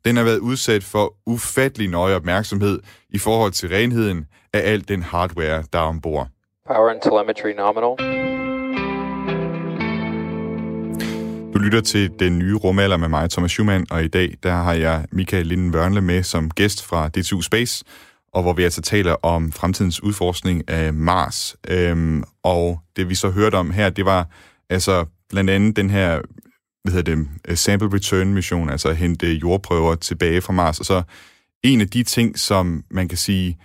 [0.04, 5.02] Den har været udsat for ufattelig nøje opmærksomhed i forhold til renheden af al den
[5.02, 6.28] hardware, der er ombord.
[6.66, 7.96] Power and telemetry nominal.
[11.54, 14.72] Du lytter til Den Nye Rumalder med mig, Thomas Schumann, og i dag der har
[14.72, 17.84] jeg Michael Linden Wørnle med som gæst fra DTU Space,
[18.32, 21.56] og hvor vi altså taler om fremtidens udforskning af Mars.
[21.68, 24.26] Øhm, og det vi så hørte om her, det var
[24.70, 26.20] altså blandt andet den her
[26.84, 30.80] hvad hedder det, øh, sample return mission, altså at hente jordprøver tilbage fra Mars.
[30.80, 31.02] Og så
[31.62, 33.58] en af de ting, som man kan sige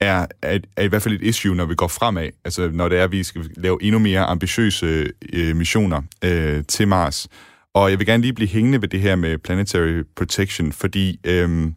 [0.00, 2.28] er, er, er i hvert fald et issue, når vi går fremad.
[2.44, 6.88] Altså når det er, at vi skal lave endnu mere ambitiøse øh, missioner øh, til
[6.88, 7.28] Mars.
[7.74, 11.72] Og jeg vil gerne lige blive hængende ved det her med planetary protection, fordi øh,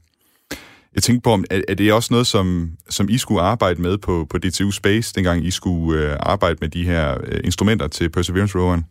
[0.95, 4.27] jeg tænkte på, er, er det også noget, som, som I skulle arbejde med på,
[4.30, 8.58] på DTU Space, dengang I skulle øh, arbejde med de her øh, instrumenter til Perseverance
[8.58, 8.86] roveren?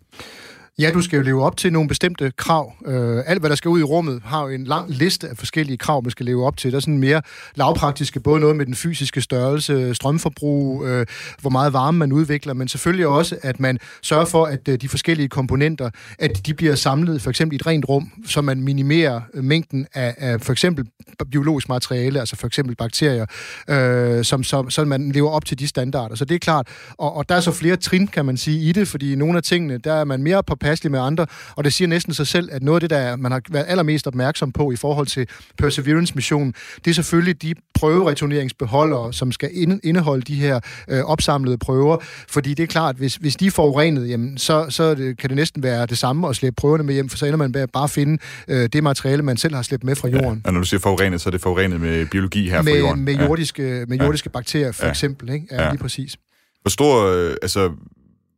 [0.79, 2.73] Ja, du skal jo leve op til nogle bestemte krav.
[2.87, 5.79] Øh, alt, hvad der skal ud i rummet, har jo en lang liste af forskellige
[5.79, 6.71] krav, man skal leve op til.
[6.71, 7.23] Der er sådan mere
[7.55, 11.07] lavpraktiske, både noget med den fysiske størrelse, strømforbrug, øh,
[11.41, 14.89] hvor meget varme man udvikler, men selvfølgelig også, at man sørger for, at øh, de
[14.89, 19.21] forskellige komponenter, at de bliver samlet for eksempel i et rent rum, så man minimerer
[19.35, 20.87] øh, mængden af, af for eksempel
[21.31, 23.27] biologisk materiale, altså for eksempel bakterier,
[23.69, 26.15] øh, som, som, så man lever op til de standarder.
[26.15, 26.69] Så det er klart.
[26.99, 29.43] Og, og der er så flere trin, kan man sige, i det, fordi nogle af
[29.43, 31.27] tingene, der er man mere på påpasselig med andre,
[31.57, 34.07] og det siger næsten sig selv, at noget af det, der man har været allermest
[34.07, 39.51] opmærksom på i forhold til Perseverance-missionen, det er selvfølgelig de prøvereturneringsbeholdere, som skal
[39.85, 41.97] indeholde de her øh, opsamlede prøver,
[42.29, 45.37] fordi det er klart, hvis, hvis de er forurenet, jamen, så, så det, kan det
[45.37, 47.91] næsten være det samme at slæbe prøverne med hjem, for så ender man bare at
[47.91, 50.43] finde øh, det materiale, man selv har slæbt med fra jorden.
[50.45, 52.79] Ja, og når du siger forurenet, så er det forurenet med biologi her med, fra
[52.79, 53.05] jorden?
[53.05, 54.39] Med jordiske, med jordiske ja.
[54.39, 54.91] bakterier, for ja.
[54.91, 55.31] eksempel.
[55.31, 55.47] Ikke?
[55.51, 56.17] Ja, ja, lige præcis.
[56.63, 57.71] Hvor stor, øh, altså,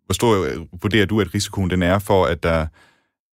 [0.09, 2.67] hvor stor øh, vurderer du, at risikoen den er for, at der...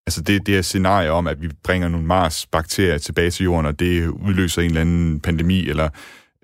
[0.08, 3.80] Altså det, det her scenarie om, at vi bringer nogle Mars-bakterier tilbage til jorden, og
[3.80, 5.90] det udløser en eller anden pandemi, eller...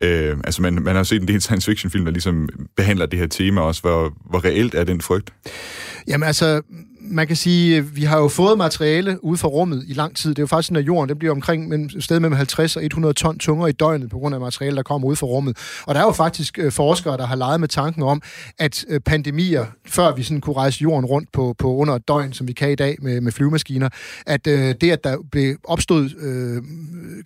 [0.03, 3.19] Øh, altså man, man har set en del science fiction film, der ligesom behandler det
[3.19, 3.81] her tema også.
[3.81, 5.33] Hvor, hvor reelt er den frygt?
[6.07, 6.61] Jamen altså,
[7.11, 10.29] man kan sige, øh, vi har jo fået materiale ude fra rummet i lang tid.
[10.29, 12.83] Det er jo faktisk sådan, at jorden det bliver omkring et sted mellem 50 og
[12.83, 15.57] 100 ton tungere i døgnet på grund af materiale, der kommer ud fra rummet.
[15.85, 18.21] Og der er jo faktisk øh, forskere, der har leget med tanken om,
[18.59, 22.33] at øh, pandemier, før vi sådan kunne rejse jorden rundt på, på under et døgn,
[22.33, 23.89] som vi kan i dag med, med flyvemaskiner,
[24.25, 26.61] at øh, det, at der blev opstået øh,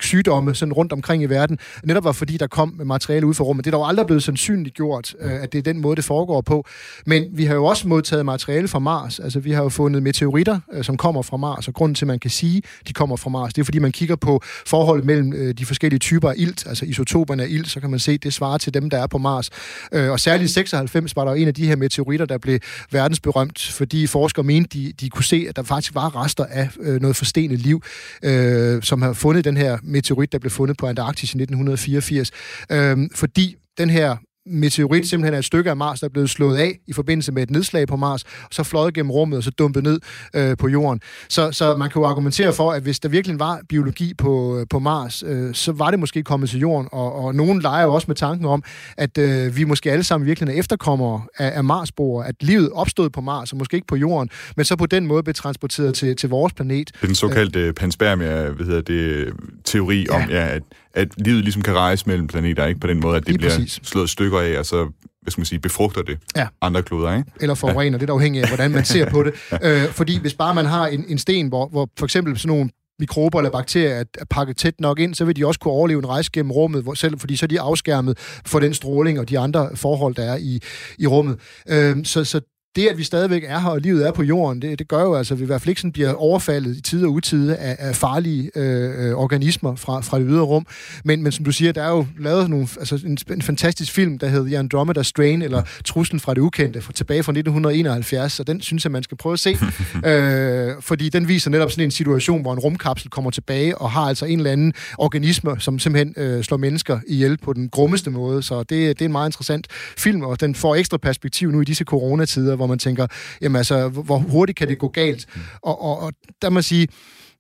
[0.02, 3.66] sygdomme sådan rundt omkring i verden, netop var fordi, der kom materiale ud fra rummet.
[3.66, 6.42] Det er dog aldrig blevet sandsynligt gjort, øh, at det er den måde, det foregår
[6.42, 6.66] på.
[7.06, 9.20] Men vi har jo også modtaget materiale fra Mars.
[9.20, 12.08] Altså, vi har jo fundet meteoritter, øh, som kommer fra Mars, og grunden til, at
[12.08, 15.06] man kan sige, at de kommer fra Mars, det er, fordi man kigger på forholdet
[15.06, 18.12] mellem øh, de forskellige typer af ilt, altså isotoperne af ilt, så kan man se,
[18.12, 19.50] at det svarer til dem, der er på Mars.
[19.92, 22.60] Øh, og særligt 96 var der en af de her meteoritter, der blev
[22.92, 27.02] verdensberømt, fordi forskere mente, de, de kunne se, at der faktisk var rester af øh,
[27.02, 27.82] noget forstenet liv,
[28.24, 32.32] øh, som har fundet den her meteorit, der blev fundet på Antarktis i 1984.
[32.72, 36.58] Øh, fordi den her meteorit simpelthen er et stykke af Mars, der er blevet slået
[36.58, 39.52] af i forbindelse med et nedslag på Mars, og så fløjet gennem rummet og så
[39.52, 40.00] dumpet ned
[40.36, 41.02] øh, på jorden.
[41.30, 44.66] Så, så man kan jo argumentere for, at hvis der virkelig var biologi på, øh,
[44.70, 47.94] på Mars, øh, så var det måske kommet til jorden, og, og nogen leger jo
[47.94, 48.64] også med tanken om,
[48.98, 53.10] at øh, vi måske alle sammen virkelig er efterkommere af, af Marsboere, at livet opstod
[53.10, 56.16] på Mars, og måske ikke på jorden, men så på den måde blev transporteret til,
[56.16, 56.92] til vores planet.
[57.02, 60.16] Den såkaldte øh, panspermia, hvad hedder det, teori ja.
[60.16, 60.64] om, ja, at
[60.96, 62.80] at livet ligesom kan rejse mellem planeter, ikke?
[62.80, 63.80] På den måde, at det Lige bliver præcis.
[63.84, 64.90] slået stykker af, og så
[65.22, 66.48] hvad skal man sige, befrugter det ja.
[66.62, 67.32] andre kloder, ikke?
[67.42, 68.02] Eller forurener, ja.
[68.02, 69.34] det er afhængigt af, hvordan man ser på det.
[69.64, 72.70] øh, fordi hvis bare man har en, en sten, hvor, hvor for eksempel sådan nogle
[73.00, 76.00] mikrober eller bakterier er, er pakket tæt nok ind, så vil de også kunne overleve
[76.00, 79.30] en rejse gennem rummet, hvor selv, fordi så er de afskærmet for den stråling og
[79.30, 80.60] de andre forhold, der er i,
[80.98, 81.40] i rummet.
[81.70, 82.42] Øh, så, så
[82.76, 85.16] det, at vi stadigvæk er her, og livet er på jorden, det, det gør jo
[85.16, 87.76] altså, at vi i hvert fald ikke sådan bliver overfaldet i tid og utide af,
[87.80, 90.66] af farlige øh, øh, organismer fra, fra det ydre rum.
[91.04, 94.18] Men, men som du siger, der er jo lavet nogle, altså en, en fantastisk film,
[94.18, 98.62] der hedder Andromeda Strain, eller Truslen fra det ukendte, fra, tilbage fra 1971, og den
[98.62, 99.58] synes jeg, man skal prøve at se.
[100.10, 104.02] øh, fordi den viser netop sådan en situation, hvor en rumkapsel kommer tilbage og har
[104.02, 108.44] altså en eller anden organisme, som simpelthen øh, slår mennesker ihjel på den grummeste måde.
[108.44, 111.64] Så det, det er en meget interessant film, og den får ekstra perspektiv nu i
[111.64, 113.08] disse coronatider, hvor man tænker,
[113.42, 115.28] jamen altså, hvor hurtigt kan det gå galt?
[115.62, 116.88] Og, og, og der må sige,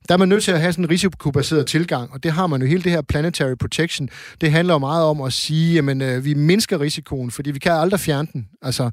[0.07, 2.61] der er man nødt til at have sådan en risikobaseret tilgang, og det har man
[2.61, 4.09] jo hele det her planetary protection.
[4.41, 7.71] Det handler jo meget om at sige, jamen, øh, vi mindsker risikoen, fordi vi kan
[7.71, 8.47] aldrig fjerne den.
[8.61, 8.83] Altså,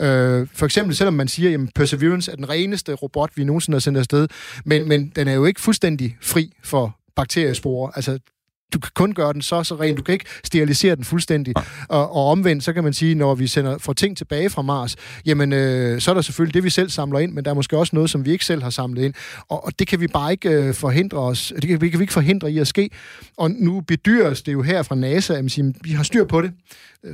[0.00, 3.80] øh, for eksempel, selvom man siger, jamen, Perseverance er den reneste robot, vi nogensinde har
[3.80, 4.28] sendt afsted,
[4.64, 7.92] men, men den er jo ikke fuldstændig fri for bakteriespore.
[7.94, 8.18] Altså,
[8.72, 9.96] du kan kun gøre den så så ren.
[9.96, 11.54] Du kan ikke sterilisere den fuldstændig.
[11.88, 14.96] Og, og omvendt, så kan man sige, når vi sender får ting tilbage fra Mars,
[15.26, 17.78] jamen, øh, så er der selvfølgelig det, vi selv samler ind, men der er måske
[17.78, 19.14] også noget, som vi ikke selv har samlet ind.
[19.48, 22.02] Og, og det kan vi bare ikke øh, forhindre os, det kan, det kan vi
[22.02, 22.90] ikke forhindre i at ske.
[23.36, 26.52] Og nu bedyres det jo her fra NASA, at sige, vi har styr på det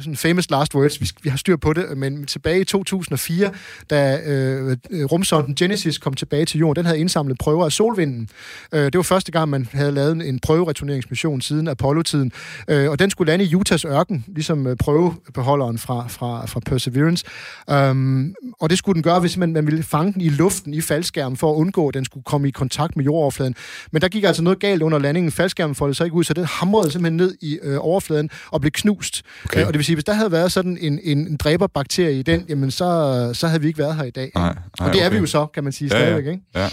[0.00, 3.50] sådan famous last words, vi, vi har styr på det, men tilbage i 2004,
[3.90, 8.28] da øh, rumsonden Genesis kom tilbage til jorden, den havde indsamlet prøver af solvinden.
[8.74, 12.32] Øh, det var første gang, man havde lavet en prøvereturneringsmission siden Apollo-tiden,
[12.68, 17.24] øh, og den skulle lande i Utahs ørken, ligesom øh, prøvebeholderen fra, fra, fra Perseverance.
[17.72, 20.80] Um, og det skulle den gøre, hvis man, man ville fange den i luften i
[20.80, 23.54] faldskærmen, for at undgå, at den skulle komme i kontakt med jordoverfladen.
[23.90, 25.32] Men der gik altså noget galt under landingen.
[25.32, 28.70] Faldskærmen foldede sig ikke ud, så den hamrede simpelthen ned i øh, overfladen og blev
[28.70, 29.22] knust.
[29.44, 29.60] Okay.
[29.60, 32.44] Øh, og vil sige, hvis der havde været sådan en, en, en dræberbakterie i den,
[32.48, 34.30] jamen så, så havde vi ikke været her i dag.
[34.34, 35.16] Nej, nej, og det er okay.
[35.16, 36.42] vi jo så, kan man sige, ja, stadigvæk, ikke?
[36.54, 36.68] Ja.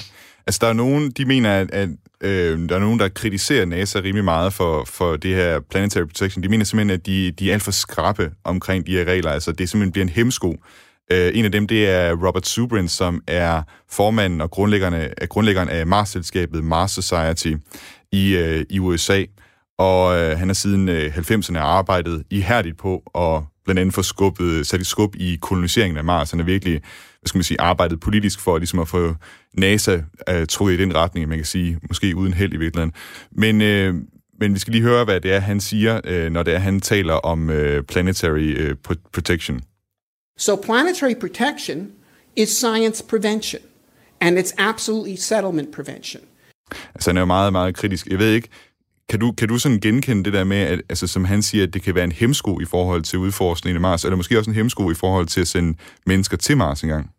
[0.47, 1.89] Altså, der er nogen, de mener, at, at
[2.21, 6.43] øh, der er nogen, der kritiserer NASA rimelig meget for, for det her planetary protection.
[6.43, 9.31] De mener simpelthen, at de, de er alt for skrappe omkring de her regler.
[9.31, 10.55] Altså, det simpelthen bliver en hemsko.
[11.11, 15.69] Øh, en af dem, det er Robert Zubrin, som er formanden og grundlæggeren af, grundlæggeren
[15.69, 17.53] af Mars-selskabet Mars Society
[18.11, 19.23] i, øh, i USA
[19.77, 24.67] og øh, han har siden øh, 90'erne arbejdet ihærdigt på at blandt andet få skubbet,
[24.67, 26.31] sat et skub i koloniseringen af Mars.
[26.31, 26.73] Han har virkelig,
[27.19, 29.15] hvad skal man sige, arbejdet politisk for ligesom at få
[29.57, 32.93] NASA øh, trukket i den retning, man kan sige, måske uden held i virkeligheden.
[33.31, 33.95] Men, øh,
[34.39, 36.79] men vi skal lige høre, hvad det er, han siger, øh, når det er, han
[36.79, 38.75] taler om øh, planetary øh,
[39.13, 39.61] protection.
[40.37, 41.91] So planetary protection
[42.35, 43.61] is science prevention,
[44.21, 46.21] and it's absolutely settlement prevention.
[46.95, 48.07] Altså, han er jo meget, meget kritisk.
[48.07, 48.49] Jeg ved ikke,
[49.09, 51.73] kan du, kan du sådan genkende det der med, at, altså, som han siger, at
[51.73, 54.55] det kan være en hemsko i forhold til udforskningen af Mars, eller måske også en
[54.55, 57.09] hemsko i forhold til at sende mennesker til Mars engang?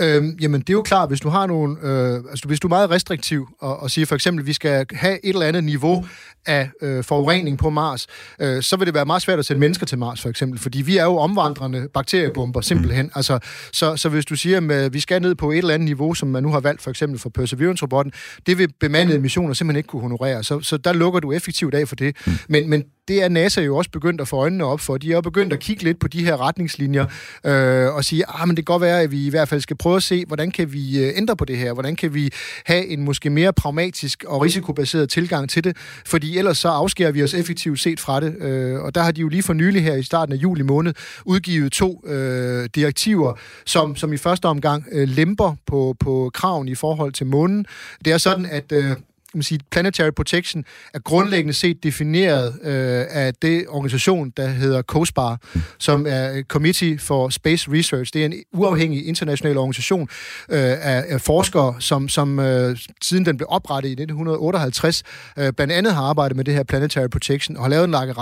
[0.00, 1.76] Øhm, jamen, det er jo klart, hvis du har nogle...
[1.82, 4.86] Øh, altså, hvis du er meget restriktiv og, og siger for eksempel, at vi skal
[4.92, 6.06] have et eller andet niveau
[6.46, 8.06] af øh, forurening på Mars,
[8.40, 10.82] øh, så vil det være meget svært at sende mennesker til Mars, for eksempel, fordi
[10.82, 13.06] vi er jo omvandrende bakteriebomber, simpelthen.
[13.06, 13.12] Mm.
[13.14, 13.38] Altså,
[13.72, 16.28] så, så hvis du siger, at vi skal ned på et eller andet niveau, som
[16.28, 18.12] man nu har valgt, for eksempel for Perseverance-robotten,
[18.46, 20.44] det vil bemandede missioner simpelthen ikke kunne honorere.
[20.44, 22.16] Så, så der lukker du effektivt af for det.
[22.26, 22.32] Mm.
[22.48, 24.96] Men, men det er NASA jo også begyndt at få øjnene op for.
[24.96, 27.06] De er jo begyndt at kigge lidt på de her retningslinjer
[27.44, 29.76] øh, og sige, ah, men det kan godt være, at vi i hvert fald skal
[29.76, 31.72] prøve at se, hvordan kan vi øh, ændre på det her?
[31.72, 32.30] Hvordan kan vi
[32.64, 35.76] have en måske mere pragmatisk og risikobaseret tilgang til det?
[36.06, 38.42] Fordi ellers så afskærer vi os effektivt set fra det.
[38.42, 40.94] Øh, og der har de jo lige for nylig her i starten af juli måned
[41.24, 43.32] udgivet to øh, direktiver,
[43.66, 47.66] som, som i første omgang øh, lemper på, på kraven i forhold til månen.
[48.04, 48.96] Det er sådan, at øh,
[49.38, 55.40] man sige, planetary protection er grundlæggende set defineret øh, af det organisation, der hedder COSPAR,
[55.78, 58.12] som er Committee for Space Research.
[58.14, 60.08] Det er en uafhængig international organisation
[60.48, 65.02] øh, af, af forskere, som, som øh, siden den blev oprettet i 1958,
[65.38, 68.14] øh, blandt andet har arbejdet med det her planetary protection, og har lavet en række,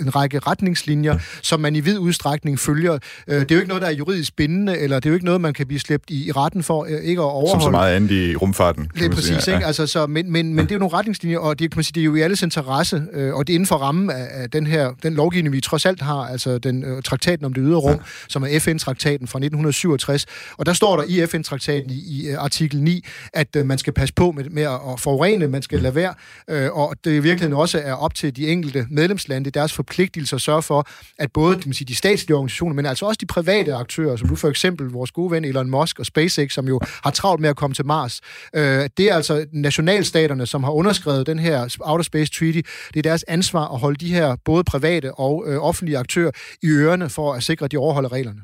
[0.00, 2.98] en række retningslinjer, som man i vid udstrækning følger.
[3.28, 5.26] Øh, det er jo ikke noget, der er juridisk bindende, eller det er jo ikke
[5.26, 7.50] noget, man kan blive slæbt i, i retten for øh, ikke at overholde.
[7.50, 8.90] Som så meget andet i rumfarten.
[8.94, 9.66] Det er præcis, ikke?
[9.66, 11.94] Altså, så, men, men, men det er jo nogle retningslinjer, og det, kan man sige,
[11.94, 14.50] det er jo i alles interesse, øh, og det er inden for rammen af, af
[14.50, 17.76] den her den lovgivning, vi trods alt har, altså den øh, traktaten om det ydre
[17.76, 17.98] rum, ja.
[18.28, 20.26] som er FN-traktaten fra 1967.
[20.58, 23.92] Og der står der i FN-traktaten i, i uh, artikel 9, at uh, man skal
[23.92, 26.14] passe på med, med at, forurene, man skal lade være,
[26.50, 29.72] øh, og det i virkeligheden også er op til de enkelte medlemslande, det er deres
[29.72, 30.86] forpligtelse at sørge for,
[31.18, 34.28] at både kan man sige, de statslige organisationer, men altså også de private aktører, som
[34.28, 37.50] du for eksempel vores gode ven Elon Musk og SpaceX, som jo har travlt med
[37.50, 38.20] at komme til Mars,
[38.54, 39.46] øh, det er altså
[40.28, 42.60] nationalstaterne, som har underskrevet den her Outer Space Treaty,
[42.94, 46.30] det er deres ansvar at holde de her både private og øh, offentlige aktører
[46.62, 48.40] i ørerne for at sikre, at de overholder reglerne.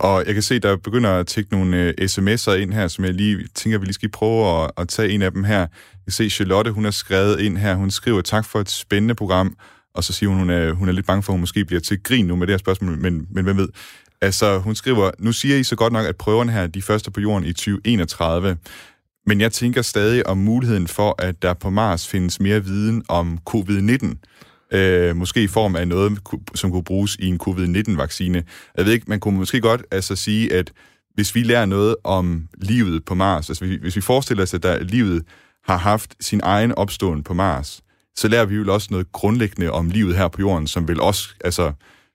[0.00, 3.14] Og jeg kan se, der begynder at tække nogle øh, sms'er ind her, som jeg
[3.14, 5.58] lige tænker, vi lige skal prøve at, at tage en af dem her.
[5.58, 7.74] Jeg kan se, Charlotte, hun har skrevet ind her.
[7.74, 9.56] Hun skriver, tak for et spændende program.
[9.94, 11.80] Og så siger hun, hun er, hun er lidt bange for, at hun måske bliver
[11.80, 13.68] til grin nu med det her spørgsmål, men, men hvem ved?
[14.20, 17.20] Altså, hun skriver, nu siger I så godt nok, at prøverne her, de første på
[17.20, 18.56] jorden i 2031.
[19.28, 23.38] Men jeg tænker stadig om muligheden for, at der på Mars findes mere viden om
[23.50, 24.14] covid-19.
[24.76, 26.18] Øh, måske i form af noget,
[26.54, 28.44] som kunne bruges i en covid-19-vaccine.
[28.76, 30.72] Jeg ved ikke, man kunne måske godt altså sige, at
[31.14, 34.82] hvis vi lærer noget om livet på Mars, altså hvis vi forestiller os, at der,
[34.82, 35.24] livet
[35.64, 37.80] har haft sin egen opståen på Mars,
[38.16, 41.28] så lærer vi jo også noget grundlæggende om livet her på jorden, som vil også,
[41.44, 41.72] altså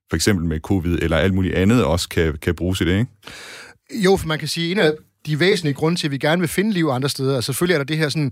[0.10, 3.12] for eksempel med covid eller alt muligt andet, også kan, kan bruges i det, ikke?
[4.04, 4.92] Jo, for man kan sige, en af
[5.26, 7.36] de væsentlige grunde til, at vi gerne vil finde liv andre steder.
[7.36, 8.32] Altså, selvfølgelig er der det her sådan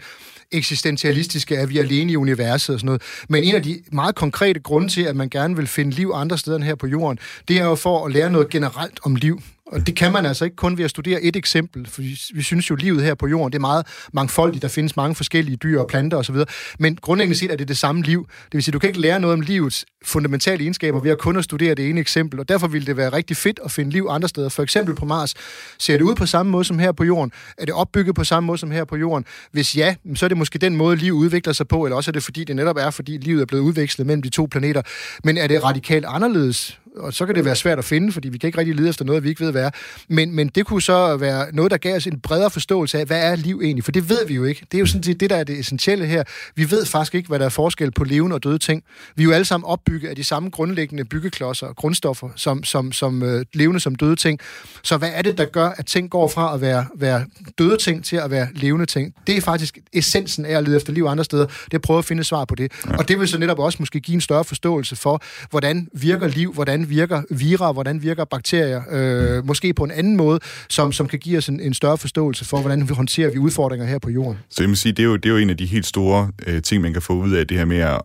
[0.51, 3.01] eksistentialistiske, at vi er alene i universet og sådan noget.
[3.29, 6.37] Men en af de meget konkrete grunde til, at man gerne vil finde liv andre
[6.37, 9.41] steder end her på jorden, det er jo for at lære noget generelt om liv.
[9.71, 12.41] Og det kan man altså ikke kun ved at studere et eksempel, for vi, vi
[12.41, 14.61] synes jo, livet her på jorden, det er meget mangfoldigt.
[14.61, 16.35] Der findes mange forskellige dyr og planter osv.
[16.79, 18.27] Men grundlæggende set er det det samme liv.
[18.45, 21.37] Det vil sige, du kan ikke lære noget om livets fundamentale egenskaber ved at kun
[21.37, 24.07] at studere det ene eksempel, og derfor ville det være rigtig fedt at finde liv
[24.09, 24.49] andre steder.
[24.49, 25.33] For eksempel på Mars.
[25.79, 27.31] Ser det ud på samme måde som her på jorden?
[27.57, 29.25] Er det opbygget på samme måde som her på jorden?
[29.51, 32.13] Hvis ja, så er det måske den måde, liv udvikler sig på, eller også er
[32.13, 34.81] det fordi, det netop er, fordi livet er blevet udvekslet mellem de to planeter.
[35.23, 36.77] Men er det radikalt anderledes?
[36.97, 39.05] og så kan det være svært at finde, fordi vi kan ikke rigtig lede efter
[39.05, 39.69] noget, vi ikke ved, er.
[40.07, 43.31] Men, men det kunne så være noget, der gav os en bredere forståelse af, hvad
[43.31, 43.83] er liv egentlig?
[43.83, 44.65] For det ved vi jo ikke.
[44.71, 46.23] Det er jo sådan set det, der er det essentielle her.
[46.55, 48.83] Vi ved faktisk ikke, hvad der er forskel på levende og døde ting.
[49.15, 52.91] Vi er jo alle sammen opbygget af de samme grundlæggende byggeklodser og grundstoffer, som, som,
[52.91, 54.39] som øh, levende som døde ting.
[54.83, 57.25] Så hvad er det, der gør, at ting går fra at være, være
[57.57, 59.13] døde ting til at være levende ting?
[59.27, 61.45] Det er faktisk essensen af at lede efter liv andre steder.
[61.45, 62.71] Det er at prøve at finde svar på det.
[62.85, 62.97] Ja.
[62.97, 66.53] Og det vil så netop også måske give en større forståelse for, hvordan virker liv,
[66.53, 70.39] hvordan hvordan virker vira, hvordan virker bakterier, øh, måske på en anden måde,
[70.69, 73.87] som, som kan give os en, en større forståelse for, hvordan vi håndterer vi udfordringer
[73.87, 74.37] her på jorden.
[74.49, 76.31] Så jeg må sige, det er jo, det er jo en af de helt store
[76.47, 78.01] øh, ting, man kan få ud af det her med at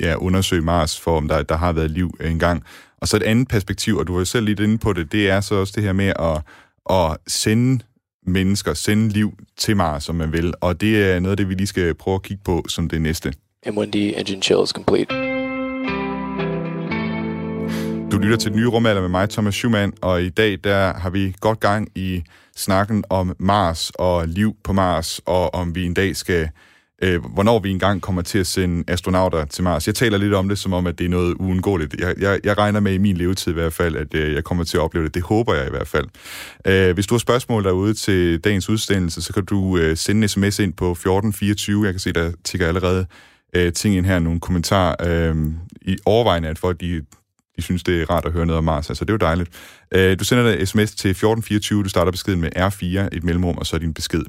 [0.00, 2.62] ja, undersøge Mars, for om der, der har været liv engang.
[3.00, 5.30] Og så et andet perspektiv, og du var jo selv lidt inde på det, det
[5.30, 6.42] er så også det her med at,
[6.90, 7.84] at sende
[8.26, 10.54] mennesker, sende liv til Mars, som man vil.
[10.60, 13.02] Og det er noget af det, vi lige skal prøve at kigge på som det
[13.02, 13.32] næste.
[13.66, 15.31] M1D engine chill is complete.
[18.12, 21.10] Du lytter til den nye rumalder med mig, Thomas Schumann, og i dag der har
[21.10, 22.22] vi godt gang i
[22.56, 26.48] snakken om Mars og liv på Mars, og om vi en dag skal,
[27.02, 29.86] øh, hvornår vi engang kommer til at sende astronauter til Mars.
[29.86, 31.94] Jeg taler lidt om det, som om, at det er noget uundgåeligt.
[32.00, 34.64] Jeg, jeg, jeg regner med i min levetid i hvert fald, at øh, jeg kommer
[34.64, 35.14] til at opleve det.
[35.14, 36.06] Det håber jeg i hvert fald.
[36.66, 40.28] Øh, hvis du har spørgsmål derude til dagens udsendelse, så kan du øh, sende en
[40.28, 41.84] sms ind på 1424.
[41.84, 43.06] Jeg kan se, der tigger allerede
[43.56, 44.94] øh, ting ind her, nogle kommentarer.
[45.30, 45.36] Øh,
[45.82, 47.02] I overvejende, at folk de
[47.56, 48.90] de synes, det er rart at høre noget om Mars.
[48.90, 49.50] Altså, det er jo dejligt.
[49.94, 53.66] Øh, du sender dig sms til 1424, du starter beskeden med R4, et mellemrum, og
[53.66, 54.24] så din besked.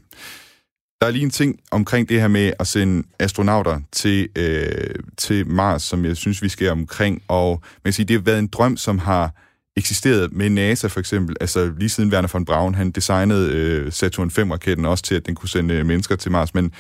[1.02, 5.48] Der er lige en ting omkring det her med at sende astronauter til, øh, til
[5.48, 7.22] Mars, som jeg synes, vi skal omkring.
[7.28, 9.32] Og man kan sige, det har været en drøm, som har
[9.78, 11.36] eksisteret med NASA for eksempel.
[11.42, 15.36] Altså lige siden Werner von Braun, han designede øh, Saturn 5-raketten også til, at den
[15.36, 16.54] kunne sende øh, mennesker til Mars.
[16.54, 16.72] Men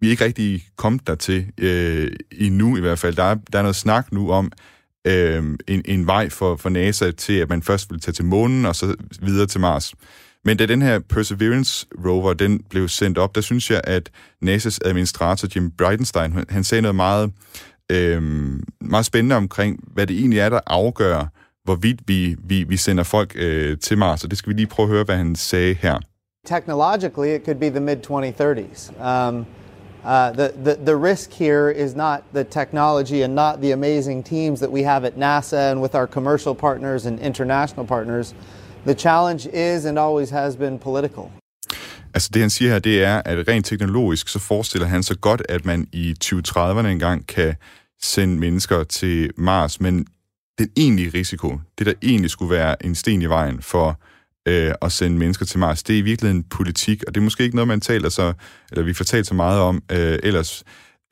[0.00, 3.16] vi er ikke rigtig kommet dertil øh, endnu i hvert fald.
[3.16, 4.52] Der er, der er noget snak nu om,
[5.04, 8.66] øh, en, en vej for, for NASA til, at man først ville tage til månen,
[8.66, 9.94] og så videre til Mars.
[10.44, 14.10] Men da den her Perseverance rover, den blev sendt op, der synes jeg, at
[14.44, 17.32] NASA's administrator Jim Bridenstine, han, han sagde noget meget,
[17.92, 18.22] øh,
[18.80, 21.30] meget spændende omkring, hvad det egentlig er, der afgør,
[21.64, 24.24] hvorvidt vi, vi, vi sender folk øh, til Mars.
[24.24, 25.98] Og det skal vi lige prøve at høre, hvad han sagde her.
[26.46, 29.06] Technologically, it could be the mid-2030s.
[29.08, 29.46] Um,
[30.04, 34.60] Uh, the, the, the risk here is not the technology and not the amazing teams
[34.60, 38.34] that we have at NASA and with our commercial partners and international partners.
[38.84, 41.30] The challenge is and always has been political.
[42.14, 45.42] Altså det han siger her, det er, at rent teknologisk, så forestiller han sig godt,
[45.48, 47.54] at man i 2030'erne engang kan
[48.02, 50.06] sende mennesker til Mars, men
[50.58, 54.00] den egentlige risiko, det der egentlig skulle være en sten i vejen for
[54.48, 55.82] øh, at sende mennesker til Mars.
[55.82, 58.32] Det er i virkeligheden politik, og det er måske ikke noget, man taler så,
[58.72, 60.64] eller vi får talt så meget om øh, ellers.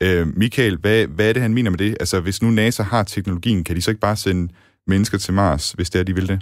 [0.03, 1.97] Øh, Michael, hvad, hvad er det, han mener med det?
[1.99, 4.53] Altså, hvis nu NASA har teknologien, kan de så ikke bare sende
[4.87, 6.41] mennesker til Mars, hvis det er, de vil det?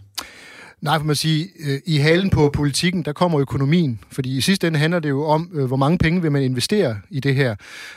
[0.82, 3.99] Nej, for man sige, øh, i halen på politikken, der kommer økonomien.
[4.11, 6.97] Fordi i sidste ende handler det jo om, øh, hvor mange penge vil man investere
[7.09, 7.55] i det her.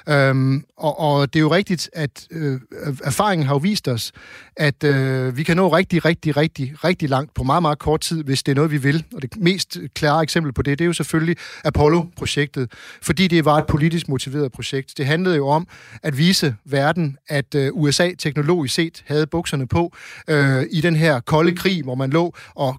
[0.09, 2.61] Øhm, og, og det er jo rigtigt, at øh,
[3.05, 4.13] erfaringen har jo vist os,
[4.57, 8.25] at øh, vi kan nå rigtig, rigtig, rigtig, rigtig langt på meget, meget kort tid,
[8.25, 9.05] hvis det er noget, vi vil.
[9.15, 12.73] Og det mest klare eksempel på det, det er jo selvfølgelig Apollo-projektet,
[13.03, 14.99] fordi det var et politisk motiveret projekt.
[14.99, 15.67] Det handlede jo om
[16.03, 19.93] at vise verden, at øh, USA teknologisk set havde bukserne på
[20.29, 22.74] øh, i den her kolde krig, hvor man lå og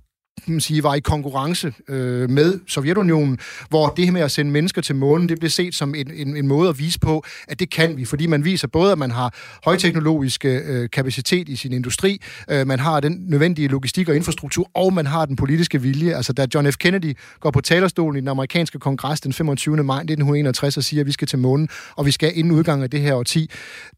[0.47, 3.37] man sige, var i konkurrence øh, med Sovjetunionen,
[3.69, 6.37] hvor det her med at sende mennesker til månen, det blev set som en, en,
[6.37, 9.11] en måde at vise på, at det kan vi, fordi man viser både, at man
[9.11, 9.33] har
[9.65, 14.93] højteknologisk øh, kapacitet i sin industri, øh, man har den nødvendige logistik og infrastruktur, og
[14.93, 16.15] man har den politiske vilje.
[16.15, 16.77] Altså, da John F.
[16.77, 19.83] Kennedy går på talerstolen i den amerikanske kongres den 25.
[19.83, 22.89] maj 1961 og siger, at vi skal til månen, og vi skal inden udgangen af
[22.89, 23.49] det her årti,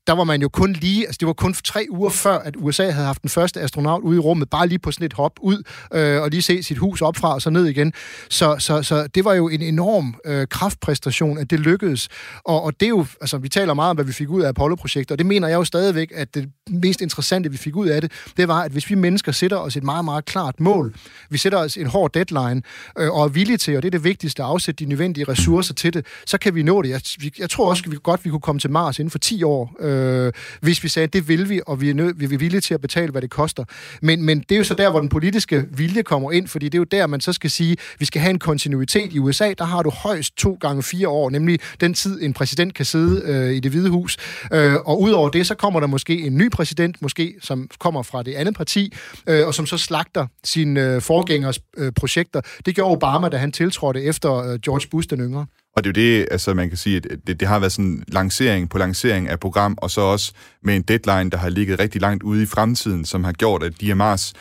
[0.07, 2.89] der var man jo kun lige, altså det var kun tre uger før, at USA
[2.89, 5.63] havde haft den første astronaut ude i rummet, bare lige på sådan et hop ud,
[5.93, 7.93] øh, og lige se sit hus op fra og så ned igen.
[8.29, 12.09] Så, så, så det var jo en enorm øh, kraftpræstation, at det lykkedes.
[12.45, 14.49] Og, og det er jo, altså vi taler meget om, hvad vi fik ud af
[14.49, 18.01] Apollo-projektet, og det mener jeg jo stadigvæk, at det mest interessante, vi fik ud af
[18.01, 20.95] det, det var, at hvis vi mennesker sætter os et meget, meget klart mål,
[21.29, 22.61] vi sætter os en hård deadline,
[22.99, 25.73] øh, og er villige til, og det er det vigtigste, at afsætte de nødvendige ressourcer
[25.73, 26.89] til det, så kan vi nå det.
[26.89, 27.01] Jeg,
[27.39, 29.75] jeg tror også, at vi godt vi kunne komme til Mars inden for 10 år,
[29.79, 32.61] øh, hvis vi sagde, at det vil vi, og vi er, nød, vi er villige
[32.61, 33.63] til at betale, hvad det koster.
[34.01, 36.65] Men, men det er jo så der, hvor den politiske vilje kommer kommer ind, fordi
[36.65, 39.13] det er jo der, man så skal sige, vi skal have en kontinuitet.
[39.13, 42.73] I USA, der har du højst to gange fire år, nemlig den tid, en præsident
[42.73, 44.17] kan sidde øh, i det hvide hus.
[44.53, 48.23] Øh, og udover det, så kommer der måske en ny præsident, måske som kommer fra
[48.23, 48.93] det andet parti,
[49.27, 52.41] øh, og som så slagter sine øh, forgængers øh, projekter.
[52.65, 55.45] Det gjorde Obama, da han tiltrådte efter øh, George Bush den yngre.
[55.75, 58.03] Og det er jo det, altså man kan sige, at det, det har været sådan
[58.07, 62.01] lancering på lancering af program, og så også med en deadline, der har ligget rigtig
[62.01, 64.33] langt ude i fremtiden, som har gjort, at DMR's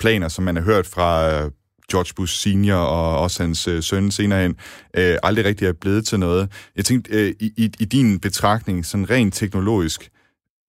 [0.00, 1.50] planer, som man har hørt fra øh,
[1.90, 4.56] George Bush senior og også hans øh, søn senere hen,
[4.96, 6.52] øh, aldrig rigtig er blevet til noget.
[6.76, 10.10] Jeg tænkte, øh, i, i, i din betragtning, sådan rent teknologisk,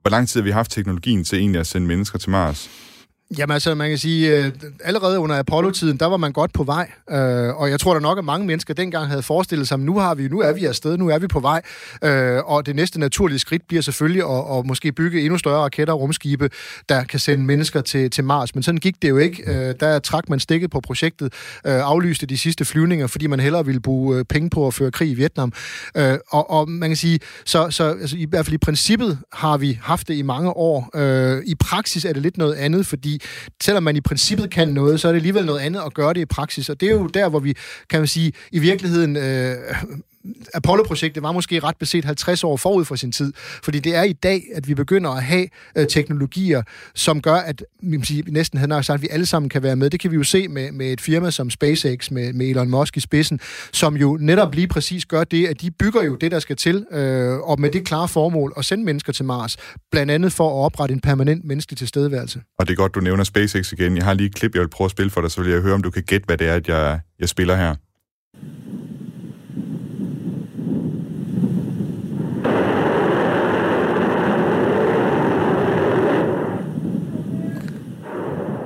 [0.01, 2.69] hvor lang tid har vi haft teknologien til egentlig at sende mennesker til Mars?
[3.37, 4.51] Jamen altså, man kan sige, øh,
[4.83, 8.17] allerede under Apollo-tiden, der var man godt på vej, øh, og jeg tror da nok,
[8.17, 10.97] at mange mennesker dengang havde forestillet sig, at nu, har vi, nu er vi afsted,
[10.97, 11.61] nu er vi på vej,
[12.03, 15.93] øh, og det næste naturlige skridt bliver selvfølgelig at, at måske bygge endnu større raketter
[15.93, 16.49] og rumskibe,
[16.89, 18.55] der kan sende mennesker til, til Mars.
[18.55, 19.43] Men sådan gik det jo ikke.
[19.47, 21.33] Øh, der trak man stikket på projektet,
[21.65, 24.91] øh, aflyste de sidste flyvninger, fordi man hellere ville bruge øh, penge på at føre
[24.91, 25.53] krig i Vietnam.
[25.97, 29.57] Øh, og, og man kan sige, så, så altså, i hvert fald i princippet har
[29.57, 30.89] vi haft det i mange år.
[30.95, 33.14] Øh, I praksis er det lidt noget andet, fordi
[33.63, 36.21] selvom man i princippet kan noget, så er det alligevel noget andet at gøre det
[36.21, 36.69] i praksis.
[36.69, 37.53] Og det er jo der, hvor vi,
[37.89, 39.55] kan man sige, i virkeligheden øh,
[40.53, 44.13] Apollo-projektet var måske ret beset 50 år forud for sin tid, fordi det er i
[44.13, 45.47] dag, at vi begynder at have
[45.77, 46.63] øh, teknologier,
[46.95, 49.89] som gør, at vi sige, næsten havde sagt, at vi alle sammen kan være med.
[49.89, 52.97] Det kan vi jo se med, med et firma som SpaceX, med, med Elon Musk
[52.97, 53.39] i spidsen,
[53.73, 56.85] som jo netop lige præcis gør det, at de bygger jo det, der skal til,
[56.91, 59.57] øh, og med det klare formål at sende mennesker til Mars,
[59.91, 62.41] blandt andet for at oprette en permanent menneskelig tilstedeværelse.
[62.59, 63.97] Og det er godt, du nævner SpaceX igen.
[63.97, 65.61] Jeg har lige et klip, jeg vil prøve at spille for dig, så vil jeg
[65.61, 67.75] høre, om du kan gætte, hvad det er, at jeg, jeg spiller her.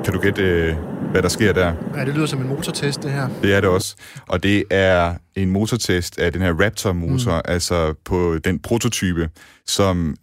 [0.04, 0.76] Kan du gætte, øh,
[1.12, 1.74] hvad der sker der?
[1.96, 3.30] Ja, det lyder som en motortest, det her.
[3.42, 3.96] Det er det også.
[4.28, 7.42] Og det er en motortest af den her Raptor-motor, mm.
[7.46, 9.30] altså på den prototype,
[9.68, 10.16] som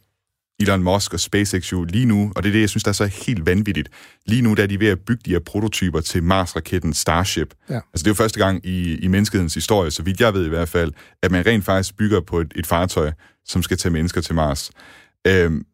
[0.61, 2.93] Elon Musk og SpaceX jo lige nu, og det er det, jeg synes, der er
[2.93, 3.89] så helt vanvittigt.
[4.27, 7.55] Lige nu der er de ved at bygge de her prototyper til Mars-raketten Starship.
[7.71, 7.75] Ja.
[7.75, 10.49] Altså det er jo første gang i, i menneskehedens historie, så vidt jeg ved i
[10.49, 13.13] hvert fald, at man rent faktisk bygger på et, et fartøj,
[13.45, 14.71] som skal tage mennesker til Mars.
[15.27, 15.65] Øhm,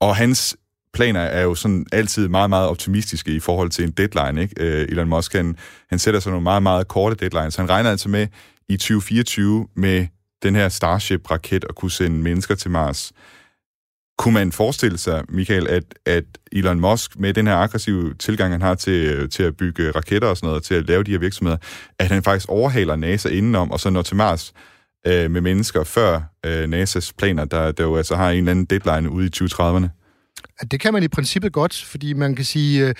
[0.00, 0.56] og hans
[0.96, 4.42] planer er jo sådan altid meget, meget optimistiske i forhold til en deadline.
[4.42, 4.54] Ikke?
[4.60, 5.56] Øh, Elon Musk, han,
[5.90, 7.56] han sætter sig nogle meget, meget korte deadlines.
[7.56, 8.26] Han regner altså med
[8.68, 10.06] i 2024 med
[10.42, 13.12] den her Starship-raket at kunne sende mennesker til Mars.
[14.18, 18.62] Kunne man forestille sig, Michael, at, at Elon Musk med den her aggressive tilgang, han
[18.62, 21.58] har til, til at bygge raketter og sådan noget, til at lave de her virksomheder,
[21.98, 24.52] at han faktisk overhaler NASA indenom, og så når til Mars
[25.06, 28.64] øh, med mennesker før øh, NASA's planer, der, der jo altså har en eller anden
[28.64, 30.05] deadline ude i 2030'erne?
[30.70, 32.94] Det kan man i princippet godt, fordi man kan sige, øh,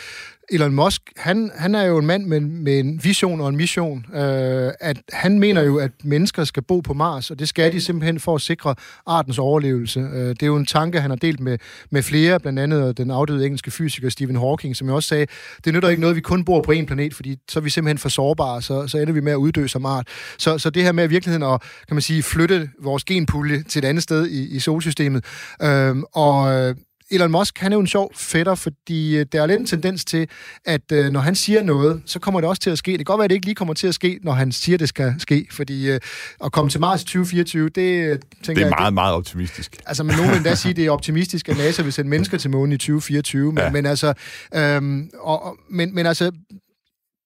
[0.50, 4.06] Elon Musk, han, han er jo en mand med, med en vision og en mission.
[4.14, 7.80] Øh, at han mener jo, at mennesker skal bo på Mars, og det skal de
[7.80, 8.74] simpelthen for at sikre
[9.06, 10.00] artens overlevelse.
[10.00, 11.58] Øh, det er jo en tanke, han har delt med,
[11.90, 15.26] med flere, blandt andet den afdøde engelske fysiker Stephen Hawking, som jo også sagde,
[15.64, 17.98] det nytter ikke noget, vi kun bor på en planet, fordi så er vi simpelthen
[17.98, 20.08] for sårbare, så, så ender vi med at uddø som art.
[20.38, 23.78] Så, så det her med i virkeligheden at, kan man sige, flytte vores genpulje til
[23.78, 25.24] et andet sted i, i solsystemet,
[25.62, 26.74] øhm, øh, og
[27.10, 30.04] Elon Musk, han er jo en sjov fætter, fordi øh, der er lidt en tendens
[30.04, 30.28] til,
[30.64, 32.90] at øh, når han siger noget, så kommer det også til at ske.
[32.90, 34.76] Det kan godt være, at det ikke lige kommer til at ske, når han siger,
[34.76, 36.00] at det skal ske, fordi øh,
[36.44, 39.76] at komme til Mars 2024, det øh, tænker Det er jeg, meget, meget optimistisk.
[39.86, 42.50] Altså, men nogen endda sige, at det er optimistisk, at NASA vil sende mennesker til
[42.50, 43.70] månen i 2024, men, ja.
[43.70, 44.14] men altså,
[44.54, 46.32] øhm, og, men, men altså,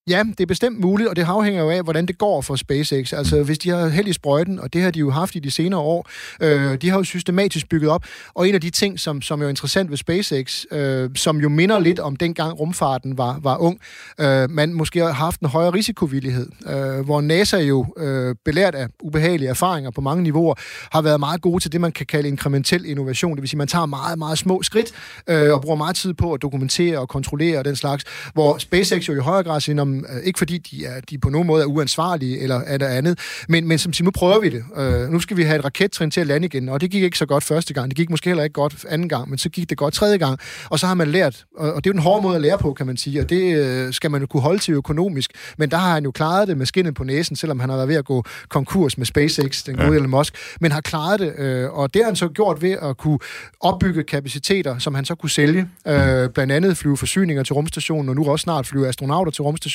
[0.09, 3.13] Ja, det er bestemt muligt, og det afhænger jo af, hvordan det går for SpaceX.
[3.13, 5.51] Altså, hvis de har held i sprøjten, og det har de jo haft i de
[5.51, 6.09] senere år,
[6.41, 8.05] øh, de har jo systematisk bygget op.
[8.33, 11.49] Og en af de ting, som, som er jo interessant ved SpaceX, øh, som jo
[11.49, 13.79] minder lidt om dengang rumfarten var, var ung,
[14.19, 18.87] øh, man måske har haft en højere risikovillighed, øh, hvor NASA jo, øh, belært af
[19.03, 20.53] ubehagelige erfaringer på mange niveauer,
[20.91, 23.35] har været meget gode til det, man kan kalde inkrementel innovation.
[23.35, 24.91] Det vil sige, man tager meget, meget små skridt,
[25.27, 29.07] øh, og bruger meget tid på at dokumentere og kontrollere og den slags, hvor SpaceX
[29.07, 31.67] jo i højere grad siger, Øh, ikke fordi de, er, de på nogen måde er
[31.67, 33.19] uansvarlige eller er der andet,
[33.49, 34.63] men, men som siger, nu prøver vi det.
[34.77, 37.17] Øh, nu skal vi have et rakettrin til at lande igen, og det gik ikke
[37.17, 37.89] så godt første gang.
[37.89, 40.39] Det gik måske heller ikke godt anden gang, men så gik det godt tredje gang.
[40.69, 42.57] Og så har man lært, og, og det er jo en hård måde at lære
[42.57, 45.31] på, kan man sige, og det øh, skal man jo kunne holde til økonomisk.
[45.57, 47.89] Men der har han jo klaret det med skinnet på næsen, selvom han har været
[47.89, 49.95] ved at gå konkurs med SpaceX, den gode ja.
[49.95, 51.33] Elon Musk, men har klaret det.
[51.37, 53.19] Øh, og det har han så gjort ved at kunne
[53.59, 55.67] opbygge kapaciteter, som han så kunne sælge.
[55.87, 59.71] Øh, blandt andet flyve forsyninger til rumstationen, og nu også snart flyve astronauter til rumstationen,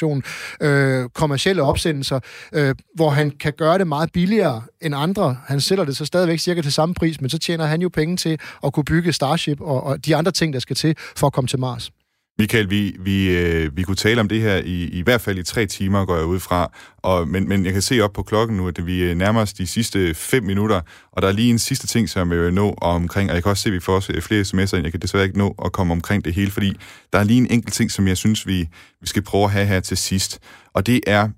[0.61, 2.20] øh, kommercielle opsendelser,
[2.52, 5.36] øh, hvor han kan gøre det meget billigere end andre.
[5.46, 8.16] Han sælger det så stadigvæk cirka til samme pris, men så tjener han jo penge
[8.16, 11.32] til at kunne bygge Starship og, og de andre ting, der skal til for at
[11.32, 11.90] komme til Mars.
[12.39, 15.43] Michael, vi, vi, øh, vi kunne tale om det her i, i hvert fald i
[15.43, 16.72] tre timer, går jeg ud fra.
[16.99, 19.53] Og, men, men jeg kan se op på klokken nu, at vi øh, nærmer os
[19.53, 20.80] de sidste fem minutter,
[21.12, 23.51] og der er lige en sidste ting, som jeg vil nå omkring, og jeg kan
[23.51, 25.72] også se, at vi får også øh, flere sms'er, jeg kan desværre ikke nå at
[25.72, 26.76] komme omkring det hele, fordi
[27.12, 28.68] der er lige en enkelt ting, som jeg synes, vi,
[29.01, 30.39] vi skal prøve at have her til sidst.
[30.74, 31.28] Og det er,